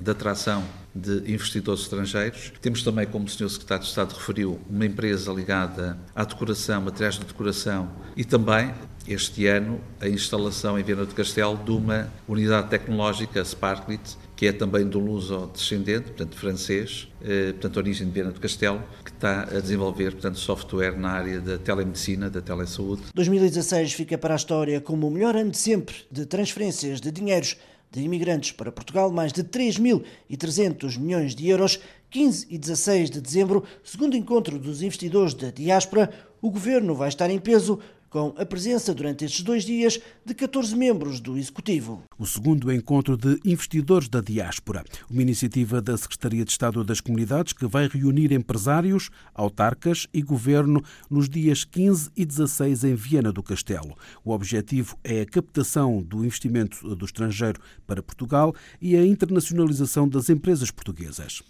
de 0.00 0.10
atração 0.10 0.64
de 0.94 1.32
investidores 1.32 1.82
estrangeiros. 1.82 2.52
Temos 2.60 2.82
também, 2.82 3.06
como 3.06 3.24
o 3.24 3.28
Sr. 3.28 3.48
Secretário 3.48 3.82
de 3.82 3.90
Estado 3.90 4.12
referiu, 4.12 4.60
uma 4.70 4.86
empresa 4.86 5.32
ligada 5.32 5.98
à 6.14 6.24
decoração, 6.24 6.82
materiais 6.82 7.18
de 7.18 7.24
decoração 7.24 7.90
e 8.16 8.24
também, 8.24 8.72
este 9.06 9.46
ano, 9.46 9.80
a 10.00 10.08
instalação 10.08 10.78
em 10.78 10.82
Viana 10.82 11.04
do 11.04 11.14
Castelo 11.14 11.56
de 11.56 11.70
uma 11.70 12.08
unidade 12.28 12.70
tecnológica, 12.70 13.44
Sparklit, 13.44 14.16
que 14.36 14.46
é 14.46 14.52
também 14.52 14.86
do 14.86 14.98
luso 14.98 15.50
descendente, 15.52 16.06
portanto 16.06 16.36
francês, 16.36 17.08
eh, 17.22 17.52
portanto 17.52 17.76
origem 17.76 18.06
de 18.06 18.12
Viana 18.12 18.30
do 18.30 18.40
Castelo, 18.40 18.82
que 19.04 19.10
está 19.10 19.42
a 19.42 19.60
desenvolver 19.60 20.12
portanto 20.12 20.38
software 20.38 20.96
na 20.96 21.10
área 21.10 21.40
da 21.40 21.58
telemedicina, 21.58 22.30
da 22.30 22.40
telesaúde. 22.40 23.02
2016 23.14 23.92
fica 23.92 24.16
para 24.18 24.34
a 24.34 24.36
história 24.36 24.80
como 24.80 25.06
o 25.06 25.10
melhor 25.10 25.36
ano 25.36 25.50
de 25.50 25.58
sempre 25.58 25.94
de 26.10 26.26
transferências 26.26 27.00
de 27.00 27.10
dinheiros 27.10 27.56
de 27.94 28.02
imigrantes 28.02 28.50
para 28.50 28.72
Portugal, 28.72 29.10
mais 29.12 29.32
de 29.32 29.44
3.300 29.44 30.98
milhões 30.98 31.34
de 31.34 31.48
euros. 31.48 31.78
15 32.10 32.46
e 32.50 32.58
16 32.58 33.10
de 33.10 33.20
dezembro, 33.20 33.64
segundo 33.82 34.16
encontro 34.16 34.58
dos 34.58 34.82
investidores 34.82 35.34
da 35.34 35.50
diáspora, 35.50 36.12
o 36.40 36.50
governo 36.50 36.94
vai 36.94 37.08
estar 37.08 37.28
em 37.28 37.38
peso 37.38 37.80
com 38.08 38.32
a 38.36 38.46
presença 38.46 38.94
durante 38.94 39.24
estes 39.24 39.42
dois 39.42 39.64
dias 39.64 40.00
de 40.24 40.34
14 40.34 40.76
membros 40.76 41.18
do 41.18 41.36
Executivo. 41.36 42.04
O 42.16 42.24
segundo 42.24 42.72
encontro 42.72 43.16
de 43.16 43.40
investidores 43.44 44.08
da 44.08 44.20
diáspora, 44.20 44.84
uma 45.10 45.20
iniciativa 45.20 45.82
da 45.82 45.96
Secretaria 45.96 46.44
de 46.44 46.50
Estado 46.52 46.84
das 46.84 47.00
Comunidades 47.00 47.52
que 47.52 47.66
vai 47.66 47.88
reunir 47.88 48.30
empresários, 48.30 49.10
autarcas 49.34 50.06
e 50.14 50.22
governo 50.22 50.80
nos 51.10 51.28
dias 51.28 51.64
15 51.64 52.10
e 52.16 52.24
16 52.24 52.84
em 52.84 52.94
Viena 52.94 53.32
do 53.32 53.42
Castelo. 53.42 53.96
O 54.24 54.30
objetivo 54.30 54.96
é 55.02 55.22
a 55.22 55.26
captação 55.26 56.00
do 56.00 56.24
investimento 56.24 56.94
do 56.94 57.04
estrangeiro 57.04 57.60
para 57.84 58.02
Portugal 58.02 58.54
e 58.80 58.96
a 58.96 59.04
internacionalização 59.04 60.08
das 60.08 60.30
empresas 60.30 60.70
portuguesas. 60.70 61.42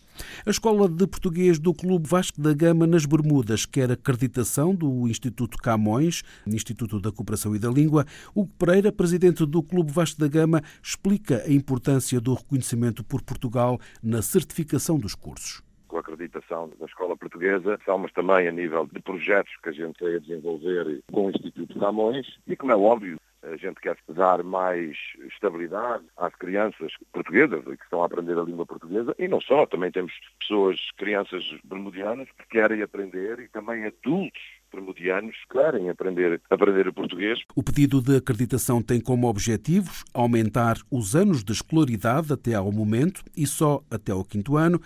A 0.47 0.51
Escola 0.51 0.89
de 0.89 1.07
Português 1.07 1.59
do 1.59 1.75
Clube 1.75 2.09
Vasco 2.09 2.41
da 2.41 2.55
Gama 2.55 2.87
nas 2.87 3.05
Bermudas 3.05 3.67
quer 3.67 3.91
acreditação 3.91 4.75
do 4.75 5.09
Instituto 5.09 5.59
Camões, 5.59 6.23
Instituto 6.47 7.01
da 7.01 7.11
Cooperação 7.11 7.55
e 7.57 7.59
da 7.59 7.69
Língua. 7.69 8.07
Hugo 8.35 8.51
Pereira, 8.59 8.93
presidente 8.93 9.45
do 9.45 9.63
Clube 9.63 9.93
Vasco 9.93 10.21
da 10.21 10.29
Gama, 10.29 10.54
explica 10.83 11.43
a 11.45 11.53
importância 11.53 12.21
do 12.21 12.35
reconhecimento 12.35 13.05
por 13.05 13.23
Portugal 13.23 13.79
na 14.03 14.23
certificação 14.23 14.99
dos 14.99 15.15
cursos. 15.15 15.63
Com 15.89 15.99
a 15.99 16.01
acreditação 16.01 16.71
da 16.79 16.87
escola 16.87 17.17
portuguesa, 17.17 17.79
mas 17.99 18.13
também 18.13 18.49
a 18.49 18.53
nível 18.53 18.89
de 18.93 19.01
projetos 19.01 19.53
que 19.63 19.69
a 19.69 19.73
gente 19.73 19.99
tem 19.99 20.17
a 20.17 20.19
desenvolver 20.19 21.03
com 21.13 21.27
o 21.27 21.31
Instituto 21.31 21.79
Camões 21.79 22.27
e, 22.47 22.57
como 22.57 22.73
é 22.73 22.77
óbvio, 22.77 23.17
a 23.45 23.57
gente 23.57 23.81
quer 23.81 23.97
dar 24.09 24.43
mais 24.43 24.97
estabilidade 25.33 26.05
às 26.17 26.35
crianças 26.35 26.93
portuguesas 27.13 27.63
que 27.63 27.85
estão 27.85 28.03
a 28.03 28.07
aprender 28.07 28.39
a 28.39 28.43
língua 28.43 28.65
portuguesa 28.65 29.15
e 29.19 29.29
não 29.29 29.41
só, 29.41 29.67
também 29.67 29.91
temos 29.91 30.13
pessoas, 30.41 30.81
crianças 30.97 31.45
bermudianas 31.65 32.29
que 32.39 32.49
querem 32.49 32.83
aprender 32.83 33.41
e 33.41 33.49
também 33.49 33.85
adultos 33.85 34.43
que 34.75 35.49
querem 35.51 35.89
aprender, 35.91 36.41
aprender 36.51 36.89
o 36.89 36.93
português. 36.93 37.39
O 37.55 37.63
pedido 37.63 38.01
de 38.01 38.17
acreditação 38.17 38.83
tem 38.83 39.01
como 39.01 39.29
objetivos 39.29 40.05
aumentar 40.13 40.77
os 40.91 41.15
anos 41.15 41.45
de 41.45 41.53
escolaridade 41.53 42.33
até 42.33 42.55
ao 42.55 42.71
momento 42.73 43.23
e 43.37 43.47
só 43.47 43.83
até 43.91 44.13
ao 44.13 44.25
quinto 44.25 44.57
ano, 44.57 44.81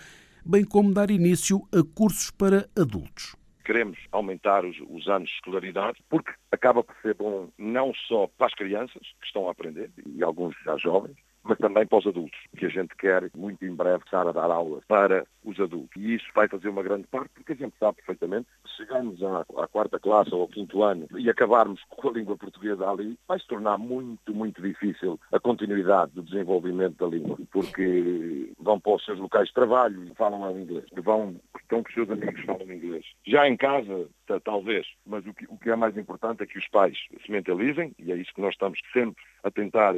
bem 0.45 0.63
como 0.63 0.93
dar 0.93 1.09
início 1.09 1.61
a 1.71 1.83
cursos 1.95 2.31
para 2.31 2.67
adultos 2.77 3.35
queremos 3.69 3.99
aumentar 4.11 4.65
os, 4.65 4.75
os, 4.89 5.07
anos 5.07 5.29
de 5.29 5.35
escolaridade, 5.35 5.99
porque 6.09 6.31
acaba 6.51 6.83
por 6.83 6.95
ser 7.03 7.13
bom 7.13 7.49
não 7.55 7.93
só 8.07 8.25
para 8.35 8.47
as 8.47 8.53
crianças 8.55 8.99
que 9.21 9.27
estão 9.27 9.47
a 9.47 9.51
aprender, 9.51 9.91
e 10.07 10.23
alguns 10.23 10.55
já 10.65 10.75
jovens, 10.77 11.15
mas 11.49 11.57
também 11.57 11.85
para 11.87 11.97
os 11.97 12.05
adultos, 12.05 12.39
que 12.55 12.67
a 12.67 12.69
gente 12.69 12.95
quer 12.95 13.27
muito 13.35 13.65
em 13.65 13.73
breve 13.73 14.03
estar 14.05 14.27
a 14.27 14.31
dar 14.31 14.51
aulas 14.51 14.83
para 14.87 15.25
os 15.43 15.59
adultos. 15.59 15.89
E 15.99 16.13
isso 16.13 16.27
vai 16.35 16.47
fazer 16.47 16.69
uma 16.69 16.83
grande 16.83 17.07
parte, 17.07 17.31
porque 17.33 17.53
a 17.53 17.55
gente 17.55 17.73
sabe 17.79 17.97
perfeitamente 17.97 18.47
que 18.63 18.69
chegamos 18.77 19.21
à, 19.23 19.41
à 19.57 19.67
quarta 19.67 19.99
classe 19.99 20.31
ou 20.31 20.41
ao 20.41 20.47
quinto 20.47 20.83
ano 20.83 21.07
e 21.17 21.27
acabarmos 21.27 21.81
com 21.89 22.09
a 22.09 22.11
língua 22.11 22.37
portuguesa 22.37 22.87
ali, 22.87 23.17
vai 23.27 23.39
se 23.39 23.47
tornar 23.47 23.79
muito, 23.79 24.31
muito 24.31 24.61
difícil 24.61 25.19
a 25.31 25.39
continuidade 25.39 26.11
do 26.11 26.21
desenvolvimento 26.21 26.97
da 26.97 27.07
língua, 27.07 27.35
porque 27.51 28.53
vão 28.59 28.79
para 28.79 28.93
os 28.93 29.03
seus 29.03 29.17
locais 29.17 29.47
de 29.47 29.53
trabalho 29.55 30.03
e 30.03 30.13
falam 30.13 30.59
inglês, 30.59 30.85
vão, 31.01 31.35
estão 31.59 31.81
com 31.81 31.89
os 31.89 31.95
seus 31.95 32.11
amigos 32.11 32.45
falam 32.45 32.71
inglês. 32.71 33.05
Já 33.25 33.47
em 33.47 33.57
casa, 33.57 34.07
talvez, 34.43 34.85
mas 35.03 35.25
o 35.25 35.33
que, 35.33 35.45
o 35.49 35.57
que 35.57 35.71
é 35.71 35.75
mais 35.75 35.97
importante 35.97 36.43
é 36.43 36.45
que 36.45 36.59
os 36.59 36.67
pais 36.67 36.95
se 37.25 37.31
mentalizem, 37.31 37.91
e 37.97 38.11
é 38.11 38.15
isso 38.15 38.33
que 38.35 38.41
nós 38.41 38.53
estamos 38.53 38.79
sempre 38.93 39.23
a 39.43 39.49
tentar 39.49 39.95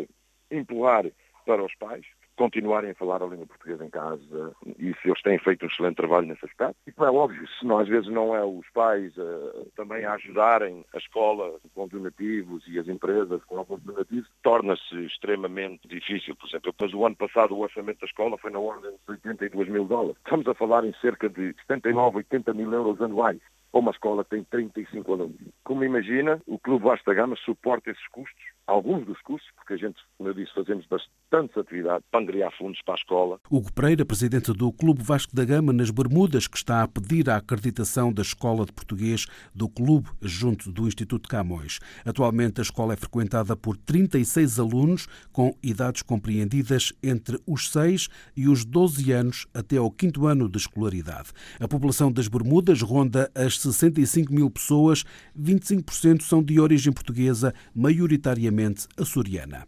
empurrar 0.50 1.06
para 1.46 1.64
os 1.64 1.74
pais 1.76 2.06
continuarem 2.42 2.92
a 2.92 2.96
falar 2.96 3.22
a 3.22 3.28
língua 3.28 3.46
portuguesa 3.46 3.86
em 3.86 3.90
casa 3.90 4.56
e 4.80 4.94
se 4.96 5.08
eles 5.08 5.22
têm 5.22 5.38
feito 5.38 5.64
um 5.64 5.68
excelente 5.68 5.98
trabalho 5.98 6.26
nesse 6.26 6.44
aspecto. 6.46 6.76
E 6.88 6.92
como 6.92 7.08
é 7.08 7.12
óbvio, 7.12 7.48
se 7.48 7.66
não, 7.66 7.78
às 7.78 7.88
vezes 7.88 8.10
não 8.10 8.36
é 8.36 8.44
os 8.44 8.68
pais 8.74 9.16
uh, 9.18 9.70
também 9.76 10.06
a 10.06 10.14
ajudarem 10.14 10.84
a 10.94 10.98
escola 10.98 11.60
com 11.76 11.88
donativos 11.88 12.64
e 12.68 12.80
as 12.80 12.88
empresas 12.88 13.44
com 13.44 13.60
alguns 13.60 13.82
donativos, 13.84 14.28
torna-se 14.42 15.06
extremamente 15.06 15.88
difícil. 15.88 16.36
Por 16.36 16.48
exemplo, 16.48 16.72
depois 16.72 16.94
o 16.94 17.06
ano 17.06 17.16
passado 17.16 17.56
o 17.56 17.62
orçamento 17.62 18.00
da 18.00 18.08
escola 18.08 18.38
foi 18.38 18.50
na 18.50 18.60
ordem 18.60 18.92
de 18.92 19.12
82 19.12 19.70
mil 19.70 19.86
dólares. 19.86 20.18
Estamos 20.18 20.48
a 20.48 20.56
falar 20.56 20.84
em 20.84 20.94
cerca 20.96 21.30
de 21.30 21.54
79, 21.68 22.18
80 22.18 22.54
mil 22.54 22.74
euros 22.74 23.00
anuais 23.02 23.40
uma 23.80 23.92
escola 23.92 24.24
que 24.24 24.32
tem 24.32 24.44
35 24.44 25.14
alunos. 25.14 25.36
Como 25.64 25.84
imagina, 25.84 26.42
o 26.46 26.60
Clube 26.60 26.84
Vasta 26.84 27.14
Gama 27.14 27.36
suporta 27.46 27.90
esses 27.90 28.08
custos, 28.10 28.44
alguns 28.68 29.06
dos 29.06 29.20
custos, 29.22 29.50
porque 29.56 29.74
a 29.74 29.78
gente, 29.78 29.98
como 30.18 30.30
eu 30.30 30.34
disse, 30.34 30.54
fazemos 30.54 30.86
bastantes 30.88 31.58
atividades 31.58 32.06
para 32.12 32.22
angriar 32.22 32.52
fundos 32.58 32.82
para 32.84 32.96
a 32.96 32.98
escola. 32.98 33.40
Hugo 33.50 33.72
Pereira, 33.74 34.06
presidente 34.06 34.52
do 34.54 34.72
Clube 34.72 35.02
Vasco 35.02 35.36
da 35.36 35.46
Gama 35.46 35.72
nas 35.72 35.90
Bermudas, 35.90 36.48
que 36.48 36.58
está 36.58 36.84
a 36.84 36.88
pedir 36.88 37.30
a 37.30 37.38
acreditação 37.38 38.12
da 38.12 38.22
Escola 38.22 38.66
de 38.66 38.74
Português 38.74 39.26
do 39.56 39.70
Clube 39.70 40.10
junto 40.22 40.72
do 40.72 40.88
Instituto 40.88 41.30
Camões. 41.30 41.80
Atualmente 42.06 42.60
a 42.60 42.64
escola 42.64 42.94
é 42.94 42.98
frequentada 42.98 43.56
por 43.56 43.78
36 43.78 44.60
alunos 44.60 45.08
com 45.32 45.56
idades 45.64 46.02
compreendidas 46.02 46.94
entre 47.02 47.40
os 47.48 47.72
6 47.72 48.10
e 48.36 48.48
os 48.48 48.66
12 48.66 49.12
anos 49.12 49.48
até 49.54 49.78
ao 49.78 49.92
quinto 49.92 50.28
ano 50.28 50.50
de 50.50 50.58
escolaridade. 50.58 51.32
A 51.60 51.68
população 51.68 52.12
das 52.12 52.28
Bermudas 52.28 52.82
ronda 52.82 53.32
as 53.36 53.61
65 53.62 54.34
mil 54.34 54.50
pessoas, 54.50 55.04
25% 55.40 56.22
são 56.22 56.44
de 56.44 56.60
origem 56.60 56.92
portuguesa, 56.92 57.54
maioritariamente 57.74 58.88
açoriana. 58.98 59.66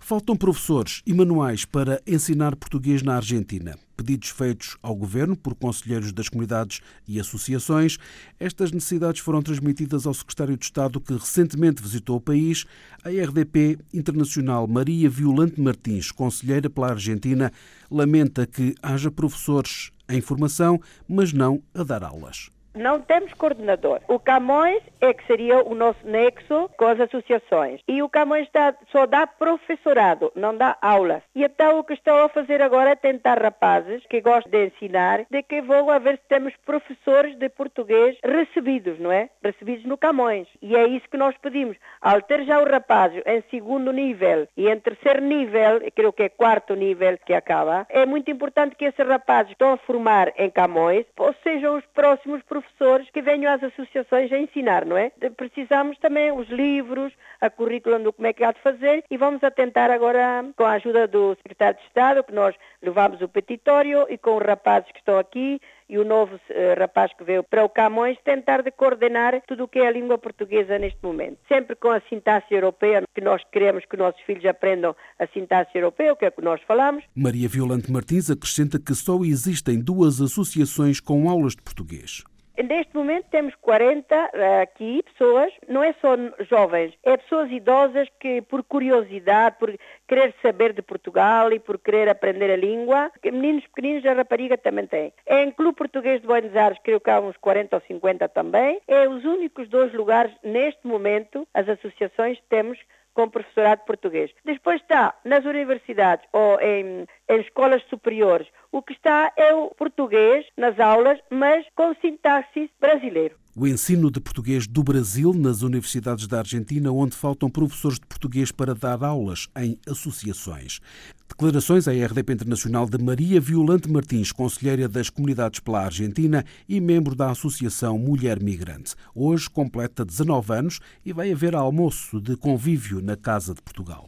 Faltam 0.00 0.36
professores 0.36 1.02
e 1.04 1.12
manuais 1.12 1.64
para 1.64 2.00
ensinar 2.06 2.54
português 2.54 3.02
na 3.02 3.16
Argentina. 3.16 3.76
Pedidos 3.96 4.28
feitos 4.28 4.76
ao 4.82 4.94
governo 4.94 5.36
por 5.36 5.54
conselheiros 5.54 6.12
das 6.12 6.28
comunidades 6.28 6.80
e 7.08 7.18
associações. 7.18 7.98
Estas 8.38 8.70
necessidades 8.70 9.20
foram 9.20 9.42
transmitidas 9.42 10.06
ao 10.06 10.14
secretário 10.14 10.56
de 10.56 10.64
Estado 10.64 11.00
que 11.00 11.14
recentemente 11.14 11.82
visitou 11.82 12.16
o 12.16 12.20
país. 12.20 12.66
A 13.02 13.08
RDP 13.08 13.78
Internacional 13.92 14.66
Maria 14.68 15.08
Violante 15.08 15.60
Martins, 15.60 16.12
conselheira 16.12 16.68
pela 16.68 16.90
Argentina, 16.90 17.50
lamenta 17.90 18.46
que 18.46 18.74
haja 18.82 19.10
professores 19.10 19.90
em 20.08 20.20
formação, 20.20 20.80
mas 21.08 21.32
não 21.32 21.62
a 21.74 21.82
dar 21.82 22.04
aulas 22.04 22.50
não 22.76 23.00
temos 23.00 23.32
coordenador. 23.34 24.00
O 24.06 24.18
Camões 24.18 24.82
é 25.00 25.12
que 25.12 25.26
seria 25.26 25.62
o 25.62 25.74
nosso 25.74 26.06
nexo 26.06 26.70
com 26.76 26.86
as 26.86 27.00
associações. 27.00 27.80
E 27.88 28.02
o 28.02 28.08
Camões 28.08 28.48
dá, 28.52 28.74
só 28.92 29.06
dá 29.06 29.26
professorado, 29.26 30.30
não 30.36 30.56
dá 30.56 30.76
aulas. 30.80 31.22
E 31.34 31.42
então 31.42 31.78
o 31.78 31.84
que 31.84 31.94
estou 31.94 32.24
a 32.24 32.28
fazer 32.28 32.60
agora 32.60 32.90
é 32.90 32.94
tentar 32.94 33.42
rapazes 33.42 34.04
que 34.06 34.20
gostam 34.20 34.50
de 34.50 34.66
ensinar, 34.66 35.24
de 35.30 35.42
que 35.42 35.62
vou 35.62 35.90
a 35.90 35.98
ver 35.98 36.18
se 36.18 36.28
temos 36.28 36.54
professores 36.64 37.36
de 37.36 37.48
português 37.48 38.16
recebidos, 38.22 38.98
não 38.98 39.10
é? 39.10 39.30
Recebidos 39.42 39.84
no 39.86 39.96
Camões. 39.96 40.46
E 40.60 40.76
é 40.76 40.86
isso 40.86 41.08
que 41.08 41.16
nós 41.16 41.36
pedimos. 41.38 41.76
Ao 42.00 42.20
ter 42.20 42.44
já 42.44 42.62
os 42.62 42.70
rapazes 42.70 43.22
em 43.26 43.42
segundo 43.50 43.92
nível 43.92 44.46
e 44.56 44.68
em 44.68 44.78
terceiro 44.78 45.22
nível, 45.22 45.80
creio 45.94 46.12
que 46.12 46.24
é 46.24 46.28
quarto 46.28 46.74
nível 46.74 47.16
que 47.24 47.32
acaba, 47.32 47.86
é 47.88 48.04
muito 48.04 48.30
importante 48.30 48.76
que 48.76 48.84
esses 48.84 49.06
rapazes 49.06 49.46
que 49.46 49.52
estão 49.52 49.72
a 49.72 49.78
formar 49.78 50.32
em 50.36 50.50
Camões 50.50 51.06
sejam 51.42 51.76
os 51.76 51.84
próximos 51.86 52.42
professores 52.42 52.65
professores 52.76 53.08
que 53.10 53.22
venham 53.22 53.52
às 53.52 53.62
associações 53.62 54.32
a 54.32 54.38
ensinar, 54.38 54.84
não 54.84 54.96
é? 54.96 55.10
Precisamos 55.36 55.98
também 55.98 56.32
os 56.32 56.48
livros, 56.48 57.12
a 57.40 57.48
currícula 57.48 57.98
do 57.98 58.12
como 58.12 58.26
é 58.26 58.32
que 58.32 58.44
há 58.44 58.52
de 58.52 58.60
fazer 58.60 59.04
e 59.10 59.16
vamos 59.16 59.40
tentar 59.54 59.90
agora, 59.90 60.44
com 60.56 60.64
a 60.64 60.72
ajuda 60.72 61.06
do 61.06 61.34
secretário 61.36 61.78
de 61.78 61.86
Estado, 61.86 62.24
que 62.24 62.32
nós 62.32 62.54
levamos 62.82 63.20
o 63.20 63.28
petitório 63.28 64.06
e 64.08 64.18
com 64.18 64.36
os 64.36 64.42
rapazes 64.42 64.90
que 64.92 64.98
estão 64.98 65.18
aqui 65.18 65.60
e 65.88 65.98
o 65.98 66.04
novo 66.04 66.34
uh, 66.34 66.40
rapaz 66.78 67.12
que 67.16 67.22
veio 67.22 67.44
para 67.44 67.64
o 67.64 67.68
Camões 67.68 68.18
tentar 68.24 68.62
de 68.62 68.70
coordenar 68.70 69.40
tudo 69.46 69.64
o 69.64 69.68
que 69.68 69.78
é 69.78 69.86
a 69.86 69.90
língua 69.90 70.18
portuguesa 70.18 70.78
neste 70.78 70.98
momento. 71.02 71.38
Sempre 71.48 71.76
com 71.76 71.90
a 71.90 72.00
sintaxe 72.08 72.52
europeia, 72.52 73.04
que 73.14 73.20
nós 73.20 73.42
queremos 73.52 73.84
que 73.84 73.96
nossos 73.96 74.20
filhos 74.22 74.44
aprendam 74.44 74.96
a 75.18 75.26
sintaxe 75.28 75.76
europeia, 75.78 76.12
o 76.12 76.16
que 76.16 76.24
é 76.24 76.30
que 76.30 76.42
nós 76.42 76.60
falamos. 76.62 77.04
Maria 77.14 77.48
Violante 77.48 77.90
Martins 77.90 78.30
acrescenta 78.30 78.80
que 78.80 78.94
só 78.94 79.22
existem 79.22 79.80
duas 79.80 80.20
associações 80.20 80.98
com 80.98 81.28
aulas 81.30 81.54
de 81.54 81.62
português. 81.62 82.24
Neste 82.62 82.94
momento 82.94 83.26
temos 83.30 83.54
40 83.56 84.30
eh, 84.32 84.62
aqui 84.62 85.02
pessoas, 85.02 85.52
não 85.68 85.82
é 85.82 85.92
só 86.00 86.16
jovens, 86.48 86.94
é 87.02 87.16
pessoas 87.16 87.50
idosas 87.50 88.08
que 88.18 88.40
por 88.42 88.64
curiosidade, 88.64 89.56
por 89.58 89.74
querer 90.08 90.34
saber 90.40 90.72
de 90.72 90.80
Portugal 90.80 91.52
e 91.52 91.58
por 91.58 91.78
querer 91.78 92.08
aprender 92.08 92.50
a 92.50 92.56
língua, 92.56 93.10
meninos 93.24 93.66
pequeninos 93.66 94.06
a 94.06 94.14
rapariga 94.14 94.56
também 94.56 94.86
tem. 94.86 95.12
É 95.26 95.42
em 95.42 95.50
Clube 95.50 95.76
Português 95.76 96.20
de 96.20 96.26
Buenos 96.26 96.56
Aires, 96.56 96.78
creio 96.82 97.00
que 97.00 97.10
há 97.10 97.20
uns 97.20 97.36
40 97.36 97.76
ou 97.76 97.82
50 97.82 98.28
também. 98.30 98.80
É 98.88 99.06
os 99.06 99.24
únicos 99.24 99.68
dois 99.68 99.92
lugares 99.92 100.32
neste 100.42 100.86
momento, 100.86 101.46
as 101.52 101.68
associações 101.68 102.38
temos 102.48 102.78
com 103.16 103.30
professorado 103.30 103.80
português. 103.86 104.30
Depois 104.44 104.82
está 104.82 105.14
nas 105.24 105.46
universidades 105.46 106.28
ou 106.34 106.60
em, 106.60 107.06
em 107.30 107.40
escolas 107.40 107.82
superiores. 107.88 108.46
O 108.70 108.82
que 108.82 108.92
está 108.92 109.32
é 109.36 109.54
o 109.54 109.70
português 109.70 110.46
nas 110.54 110.78
aulas, 110.78 111.18
mas 111.30 111.66
com 111.74 111.94
sintaxe 111.94 112.70
brasileiro 112.78 113.34
o 113.58 113.66
ensino 113.66 114.10
de 114.10 114.20
português 114.20 114.66
do 114.66 114.84
Brasil 114.84 115.32
nas 115.32 115.62
universidades 115.62 116.26
da 116.26 116.40
Argentina, 116.40 116.92
onde 116.92 117.16
faltam 117.16 117.48
professores 117.48 117.98
de 117.98 118.04
português 118.04 118.52
para 118.52 118.74
dar 118.74 119.02
aulas 119.02 119.48
em 119.56 119.78
associações. 119.88 120.78
Declarações 121.26 121.88
à 121.88 121.92
RDP 121.92 122.34
Internacional 122.34 122.86
de 122.86 123.02
Maria 123.02 123.40
Violante 123.40 123.90
Martins, 123.90 124.30
conselheira 124.30 124.86
das 124.86 125.08
comunidades 125.08 125.60
pela 125.60 125.86
Argentina 125.86 126.44
e 126.68 126.78
membro 126.82 127.14
da 127.14 127.30
Associação 127.30 127.98
Mulher 127.98 128.42
Migrante. 128.42 128.94
Hoje 129.14 129.48
completa 129.48 130.04
19 130.04 130.52
anos 130.52 130.78
e 131.02 131.14
vai 131.14 131.32
haver 131.32 131.54
almoço 131.54 132.20
de 132.20 132.36
convívio 132.36 133.00
na 133.00 133.16
Casa 133.16 133.54
de 133.54 133.62
Portugal. 133.62 134.06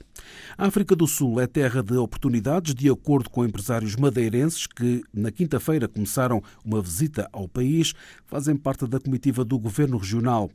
A 0.57 0.67
África 0.67 0.97
do 0.97 1.07
Sul 1.07 1.41
é 1.41 1.47
terra 1.47 1.83
de 1.83 1.97
oportunidades, 1.97 2.75
de 2.75 2.91
acordo 2.91 3.31
com 3.31 3.45
empresários 3.45 3.97
madeirenses 3.97 4.67
que, 4.67 5.03
na 5.13 5.31
quinta-feira, 5.31 5.87
começaram 5.87 6.43
uma 6.65 6.81
visita 6.81 7.29
ao 7.33 7.49
país, 7.49 7.95
fazem 8.27 8.57
parte 8.57 8.87
da 8.87 8.99
comitiva 8.99 9.45
do 9.45 9.59
governo 9.59 9.97
regional. 9.97 10.51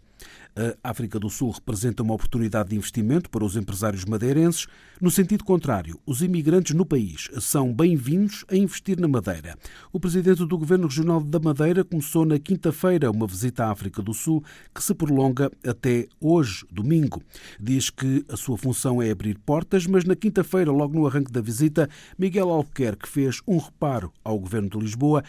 A 0.56 0.92
África 0.92 1.20
do 1.20 1.32
Sul 1.32 1.50
representa 1.50 2.04
uma 2.04 2.14
oportunidade 2.14 2.70
de 2.70 2.76
investimento 2.76 3.28
para 3.28 3.44
os 3.44 3.56
empresários 3.56 4.06
madeirenses. 4.06 4.68
No 5.02 5.10
sentido 5.10 5.44
contrário, 5.44 6.00
os 6.06 6.22
imigrantes 6.22 6.76
no 6.76 6.86
país 6.86 7.28
são 7.40 7.74
bem-vindos 7.74 8.46
a 8.48 8.56
investir 8.56 9.00
na 9.00 9.08
Madeira. 9.08 9.58
O 9.92 10.00
presidente 10.00 10.46
do 10.46 10.58
Governo 10.58 10.88
Regional 10.88 11.22
da 11.22 11.40
Madeira 11.40 11.84
começou 11.84 12.24
na 12.24 12.38
quinta-feira 12.38 13.10
uma 13.10 13.26
visita 13.26 13.66
à 13.66 13.72
África 13.72 14.00
do 14.00 14.14
Sul 14.14 14.44
que 14.72 14.84
se 14.84 14.94
prolonga 14.94 15.52
até 15.66 16.08
hoje, 16.22 16.64
domingo. 16.72 17.24
Diz 17.60 17.90
que 17.90 18.24
a 18.30 18.38
sua 18.38 18.56
função 18.56 19.02
é 19.02 19.10
abrir 19.10 19.40
portas, 19.40 19.88
mas 19.88 20.04
na 20.06 20.16
quinta-feira, 20.16 20.72
logo 20.72 20.94
no 20.94 21.08
arranque 21.08 21.32
da 21.32 21.42
visita, 21.42 21.90
Miguel 22.16 22.52
Albuquerque 22.52 23.10
fez 23.10 23.42
um 23.48 23.58
reparo 23.58 24.14
ao 24.24 24.38
Governo 24.38 24.70
de 24.70 24.78
Lisboa 24.78 25.24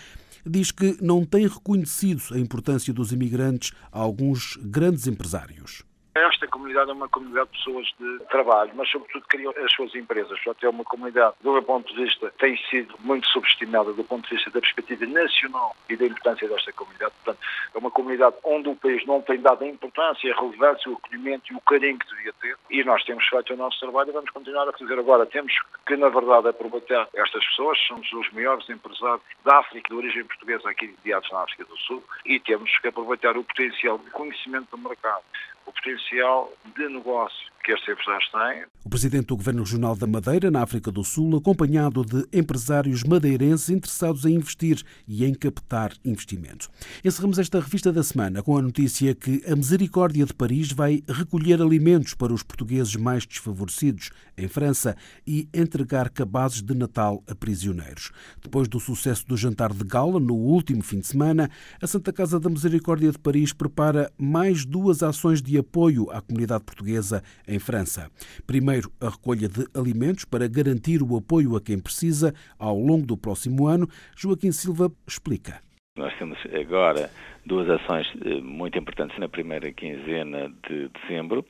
diz 0.46 0.70
que 0.70 0.96
não 1.00 1.24
tem 1.24 1.46
reconhecido 1.46 2.22
a 2.33 2.38
importância 2.38 2.92
dos 2.92 3.12
imigrantes 3.12 3.72
a 3.90 3.98
alguns 4.00 4.59
grandes 4.62 5.07
empresários. 5.07 5.83
Esta 6.14 6.46
comunidade 6.46 6.90
é 6.90 6.94
uma 6.94 7.09
comunidade 7.09 7.50
de 7.50 7.59
pessoas 7.59 7.92
de 7.98 8.18
trabalho, 8.27 8.70
mas 8.77 8.88
sobretudo 8.88 9.27
criam 9.27 9.53
as 9.64 9.72
suas 9.72 9.92
empresas. 9.96 10.38
Portanto, 10.44 10.64
é 10.64 10.68
uma 10.68 10.85
comunidade, 10.85 11.35
do 11.40 11.53
meu 11.53 11.62
ponto 11.62 11.92
de 11.92 12.05
vista, 12.05 12.33
tem 12.38 12.57
sido 12.70 12.94
muito 13.00 13.27
subestimada 13.27 13.92
do 13.92 14.05
ponto 14.05 14.29
de 14.29 14.37
vista 14.37 14.48
da 14.53 14.61
perspectiva 14.61 15.05
nacional 15.07 15.74
e 15.88 15.96
da 15.96 16.07
importância 16.07 16.48
desta 16.48 16.72
comunidade. 16.72 17.12
Portanto, 17.24 17.44
é 17.74 17.79
uma 17.79 17.90
comunidade 17.90 18.37
onde 18.44 18.68
o 18.68 18.77
país 18.77 19.05
não 19.07 19.20
tem 19.22 19.40
dado 19.40 19.64
a 19.64 19.66
importância, 19.66 20.33
a 20.33 20.40
relevância, 20.40 20.88
o 20.88 20.94
acolhimento 20.94 21.53
e 21.53 21.57
o 21.57 21.61
carinho 21.62 21.98
que 21.98 22.07
devia 22.14 22.33
ter. 22.35 22.57
E 22.70 22.85
nós 22.85 23.03
temos 23.03 23.27
feito 23.27 23.53
o 23.53 23.57
nosso 23.57 23.81
trabalho 23.81 24.11
e 24.11 24.12
vamos 24.12 24.31
continuar 24.31 24.68
a 24.68 24.72
fazer 24.72 24.96
agora. 24.96 25.27
Temos 25.27 25.53
que, 25.85 25.96
na 25.96 26.11
verdade, 26.11 26.46
aproveitar 26.46 27.09
estas 27.12 27.44
pessoas. 27.44 27.77
Somos 27.88 28.12
os 28.12 28.31
maiores 28.31 28.70
empresários 28.70 29.20
da 29.44 29.59
África, 29.59 29.88
de 29.88 29.96
origem 29.96 30.24
portuguesa, 30.24 30.70
aqui 30.70 30.87
mediados 30.87 31.29
na 31.33 31.40
África 31.40 31.64
do 31.64 31.77
Sul, 31.77 32.05
e 32.24 32.38
temos 32.38 32.70
que 32.79 32.87
aproveitar 32.87 33.37
o 33.37 33.42
potencial 33.42 33.98
de 33.98 34.09
conhecimento 34.11 34.68
do 34.70 34.79
mercado 34.79 35.24
o 35.66 35.72
potencial 35.72 36.53
de 36.77 36.88
negócio 36.88 37.53
que 37.64 37.72
estes 37.72 37.88
empresários 37.88 38.31
têm. 38.31 38.64
O 38.85 38.90
presidente 38.90 39.27
do 39.27 39.37
Governo 39.37 39.62
Regional 39.62 39.96
da 39.96 40.07
Madeira, 40.07 40.50
na 40.50 40.62
África 40.62 40.92
do 40.92 41.03
Sul, 41.03 41.35
acompanhado 41.37 42.05
de 42.05 42.27
empresários 42.31 43.03
madeirenses 43.03 43.70
interessados 43.70 44.27
em 44.27 44.35
investir 44.35 44.83
e 45.09 45.24
em 45.24 45.33
captar 45.33 45.92
investimento. 46.05 46.68
Encerramos 47.03 47.38
esta 47.38 47.59
revista 47.59 47.90
da 47.90 48.03
semana 48.03 48.42
com 48.42 48.59
a 48.59 48.62
notícia 48.62 49.14
que 49.14 49.42
a 49.50 49.57
Misericórdia 49.57 50.27
de 50.27 50.35
Paris 50.35 50.70
vai 50.70 51.03
recolher 51.09 51.62
alimentos 51.62 52.12
para 52.12 52.35
os 52.35 52.42
portugueses 52.42 52.94
mais 52.96 53.24
desfavorecidos 53.24 54.11
em 54.37 54.46
França 54.46 54.94
e 55.27 55.48
entregar 55.55 56.11
cabazes 56.11 56.61
de 56.61 56.74
Natal 56.74 57.24
a 57.27 57.35
prisioneiros. 57.35 58.12
Depois 58.42 58.68
do 58.68 58.79
sucesso 58.79 59.27
do 59.27 59.37
jantar 59.37 59.72
de 59.72 59.85
gala 59.85 60.20
no 60.20 60.35
último 60.35 60.83
fim 60.83 61.00
de 61.00 61.07
semana, 61.07 61.50
a 61.81 61.87
Santa 61.87 62.12
Casa 62.12 62.38
da 62.38 62.50
Misericórdia 62.50 63.11
de 63.11 63.18
Paris 63.18 63.55
prepara 63.55 64.12
mais 64.18 64.66
duas 64.66 65.03
ações 65.03 65.40
de 65.40 65.57
apoio 65.57 66.11
à 66.11 66.20
comunidade 66.20 66.64
portuguesa 66.64 67.22
em 67.48 67.53
França. 67.58 68.10
Primeiro, 68.46 68.90
a 69.00 69.08
recolha 69.08 69.48
de 69.48 69.66
alimentos 69.74 70.24
para 70.24 70.48
garantir 70.48 71.02
o 71.02 71.16
apoio 71.16 71.56
a 71.56 71.60
quem 71.60 71.78
precisa 71.78 72.34
ao 72.58 72.78
longo 72.78 73.06
do 73.06 73.16
próximo 73.16 73.66
ano. 73.66 73.88
Joaquim 74.16 74.52
Silva 74.52 74.90
explica. 75.06 75.60
Nós 75.96 76.12
temos 76.18 76.38
agora 76.52 77.08
duas 77.46 77.70
ações 77.70 78.12
eh, 78.24 78.40
muito 78.40 78.76
importantes 78.76 79.16
na 79.18 79.28
primeira 79.28 79.70
quinzena 79.72 80.52
de 80.68 80.88
dezembro, 80.88 81.44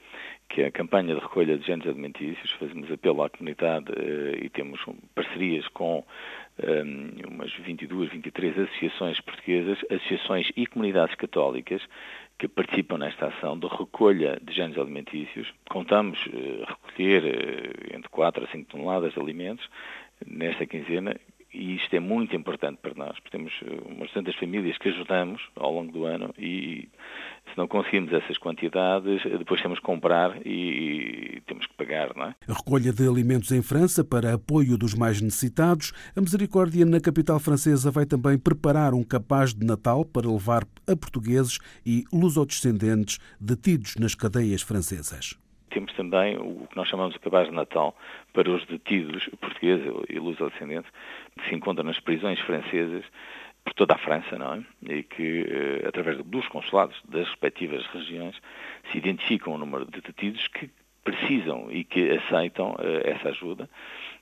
que 0.51 0.61
é 0.61 0.67
a 0.67 0.71
campanha 0.71 1.15
de 1.15 1.21
recolha 1.21 1.57
de 1.57 1.67
géneros 1.67 1.93
alimentícios. 1.93 2.51
Fazemos 2.59 2.91
apelo 2.93 3.23
à 3.23 3.31
comunidade 3.31 3.87
eh, 3.97 4.45
e 4.45 4.51
temos 4.51 4.79
parcerias 5.15 5.67
com 5.69 6.05
um, 6.63 7.35
umas 7.35 7.53
22, 7.53 8.11
23 8.11 8.59
associações 8.59 9.21
portuguesas, 9.21 9.79
associações 9.91 10.51
e 10.57 10.67
comunidades 10.67 11.15
católicas 11.17 11.83
que 12.39 12.49
participam 12.49 12.99
nesta 12.99 13.27
ação 13.27 13.59
de 13.59 13.67
recolha 13.67 14.39
de 14.43 14.53
géneros 14.53 14.79
alimentícios. 14.79 15.53
Contamos 15.69 16.19
uh, 16.27 16.65
recolher 16.67 17.25
uh, 17.25 17.97
entre 17.97 18.09
4 18.09 18.45
a 18.45 18.47
5 18.49 18.71
toneladas 18.71 19.15
de 19.15 19.21
alimentos 19.21 19.69
nesta 20.27 20.67
quinzena 20.67 21.17
e 21.55 21.77
isto 21.77 21.95
é 21.95 22.01
muito 22.01 22.35
importante 22.35 22.79
para 22.83 22.93
nós, 22.95 23.19
porque 23.21 23.31
temos 23.37 23.53
eh, 23.63 23.79
umas 23.87 24.11
tantas 24.13 24.35
famílias 24.35 24.77
que 24.77 24.89
ajudamos 24.89 25.41
ao 25.55 25.73
longo 25.73 25.93
do 25.93 26.05
ano 26.05 26.35
e 26.37 26.89
se 27.51 27.57
não 27.57 27.69
conseguimos 27.69 28.13
essas 28.13 28.37
quantidades, 28.37 29.23
depois 29.23 29.63
temos 29.63 29.79
que 29.79 29.85
comprar 29.85 30.45
e, 30.45 31.41
temos 31.47 31.67
que 31.67 31.75
pagar, 31.75 32.15
não 32.17 32.25
é? 32.25 32.35
A 32.49 32.53
recolha 32.53 32.93
de 32.93 33.07
alimentos 33.07 33.53
em 33.53 33.63
França 33.63 34.03
para 34.03 34.35
apoio 34.35 34.77
dos 34.77 34.95
mais 34.95 35.21
necessitados. 35.21 35.93
A 36.17 36.21
Misericórdia 36.21 36.85
na 36.85 37.01
capital 37.01 37.39
francesa 37.39 37.91
vai 37.91 38.07
também 38.07 38.37
preparar 38.39 38.93
um 38.93 39.05
capaz 39.05 39.55
de 39.55 39.65
Natal 39.65 40.05
para 40.05 40.29
levar 40.29 40.65
a 40.87 40.97
portugueses 40.97 41.59
e 41.87 42.05
lusodescendentes 42.13 43.19
detidos 43.41 43.95
nas 43.97 44.15
cadeias 44.15 44.63
francesas 44.63 45.39
temos 45.75 45.93
também 45.95 46.37
o 46.39 46.67
que 46.69 46.77
nós 46.77 46.89
chamamos 46.89 47.15
de 47.15 47.21
cabaz 47.21 47.49
de 47.49 47.55
Natal 47.55 47.97
para 48.33 48.49
os 48.49 48.65
detidos 48.67 49.29
portugueses 49.41 49.87
e 50.09 50.19
luso-descendentes 50.21 50.91
que 51.37 51.49
se 51.49 51.55
encontram 51.55 51.85
nas 51.85 51.99
prisões 51.99 52.39
francesas 52.41 53.05
por 53.65 53.75
toda 53.75 53.95
a 53.95 53.99
França, 53.99 54.39
não 54.39 54.55
é? 54.55 54.95
E 54.95 55.03
que, 55.03 55.47
eh, 55.49 55.89
através 55.89 56.19
dos 56.25 56.47
consulados 56.49 56.97
das 57.09 57.27
respectivas 57.27 57.85
regiões, 57.87 58.41
se 58.93 58.99
identificam 58.99 59.55
o 59.55 59.59
número 59.59 59.85
de 59.87 60.01
detidos 60.01 60.47
que 60.49 60.71
precisam 61.03 61.71
e 61.71 61.83
que 61.85 62.11
aceitam 62.13 62.73
uh, 62.73 63.01
essa 63.05 63.29
ajuda. 63.29 63.69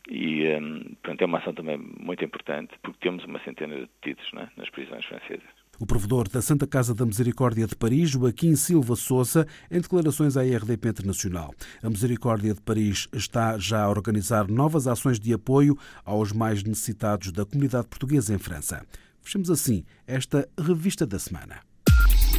E, 0.08 0.48
um, 0.48 0.80
portanto, 1.00 1.22
é 1.22 1.26
uma 1.26 1.38
ação 1.38 1.52
também 1.52 1.76
muito 1.76 2.24
importante, 2.24 2.74
porque 2.82 2.98
temos 3.00 3.24
uma 3.24 3.38
centena 3.40 3.74
de 3.74 3.82
detidos 3.82 4.30
é? 4.36 4.48
nas 4.56 4.68
prisões 4.70 5.04
francesas. 5.04 5.62
O 5.78 5.87
provedor 5.87 6.28
da 6.28 6.42
Santa 6.42 6.66
Casa 6.66 6.94
da 6.94 7.04
Misericórdia 7.04 7.66
de 7.66 7.74
Paris, 7.74 8.11
Joaquim 8.11 8.54
Silva 8.54 8.94
Souza, 8.94 9.46
em 9.70 9.80
declarações 9.80 10.37
à 10.37 10.42
RDP 10.42 10.90
Internacional. 10.90 11.54
A 11.82 11.88
Misericórdia 11.88 12.54
de 12.54 12.61
Paris 12.61 13.08
está 13.12 13.58
já 13.58 13.82
a 13.82 13.88
organizar 13.88 14.48
novas 14.48 14.87
ações 14.87 15.18
de 15.18 15.32
apoio 15.32 15.76
aos 16.04 16.32
mais 16.32 16.62
necessitados 16.62 17.32
da 17.32 17.44
comunidade 17.44 17.87
portuguesa 17.88 18.35
em 18.35 18.38
França. 18.38 18.85
Fechamos 19.22 19.50
assim 19.50 19.85
esta 20.06 20.48
revista 20.58 21.06
da 21.06 21.18
semana. 21.18 21.61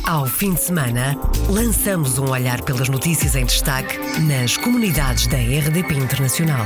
Ao 0.05 0.25
fim 0.25 0.53
de 0.53 0.61
semana, 0.61 1.15
lançamos 1.49 2.17
um 2.17 2.29
olhar 2.29 2.61
pelas 2.61 2.89
notícias 2.89 3.35
em 3.35 3.45
destaque 3.45 3.97
nas 4.19 4.57
comunidades 4.57 5.27
da 5.27 5.37
RDP 5.37 5.95
Internacional. 5.95 6.65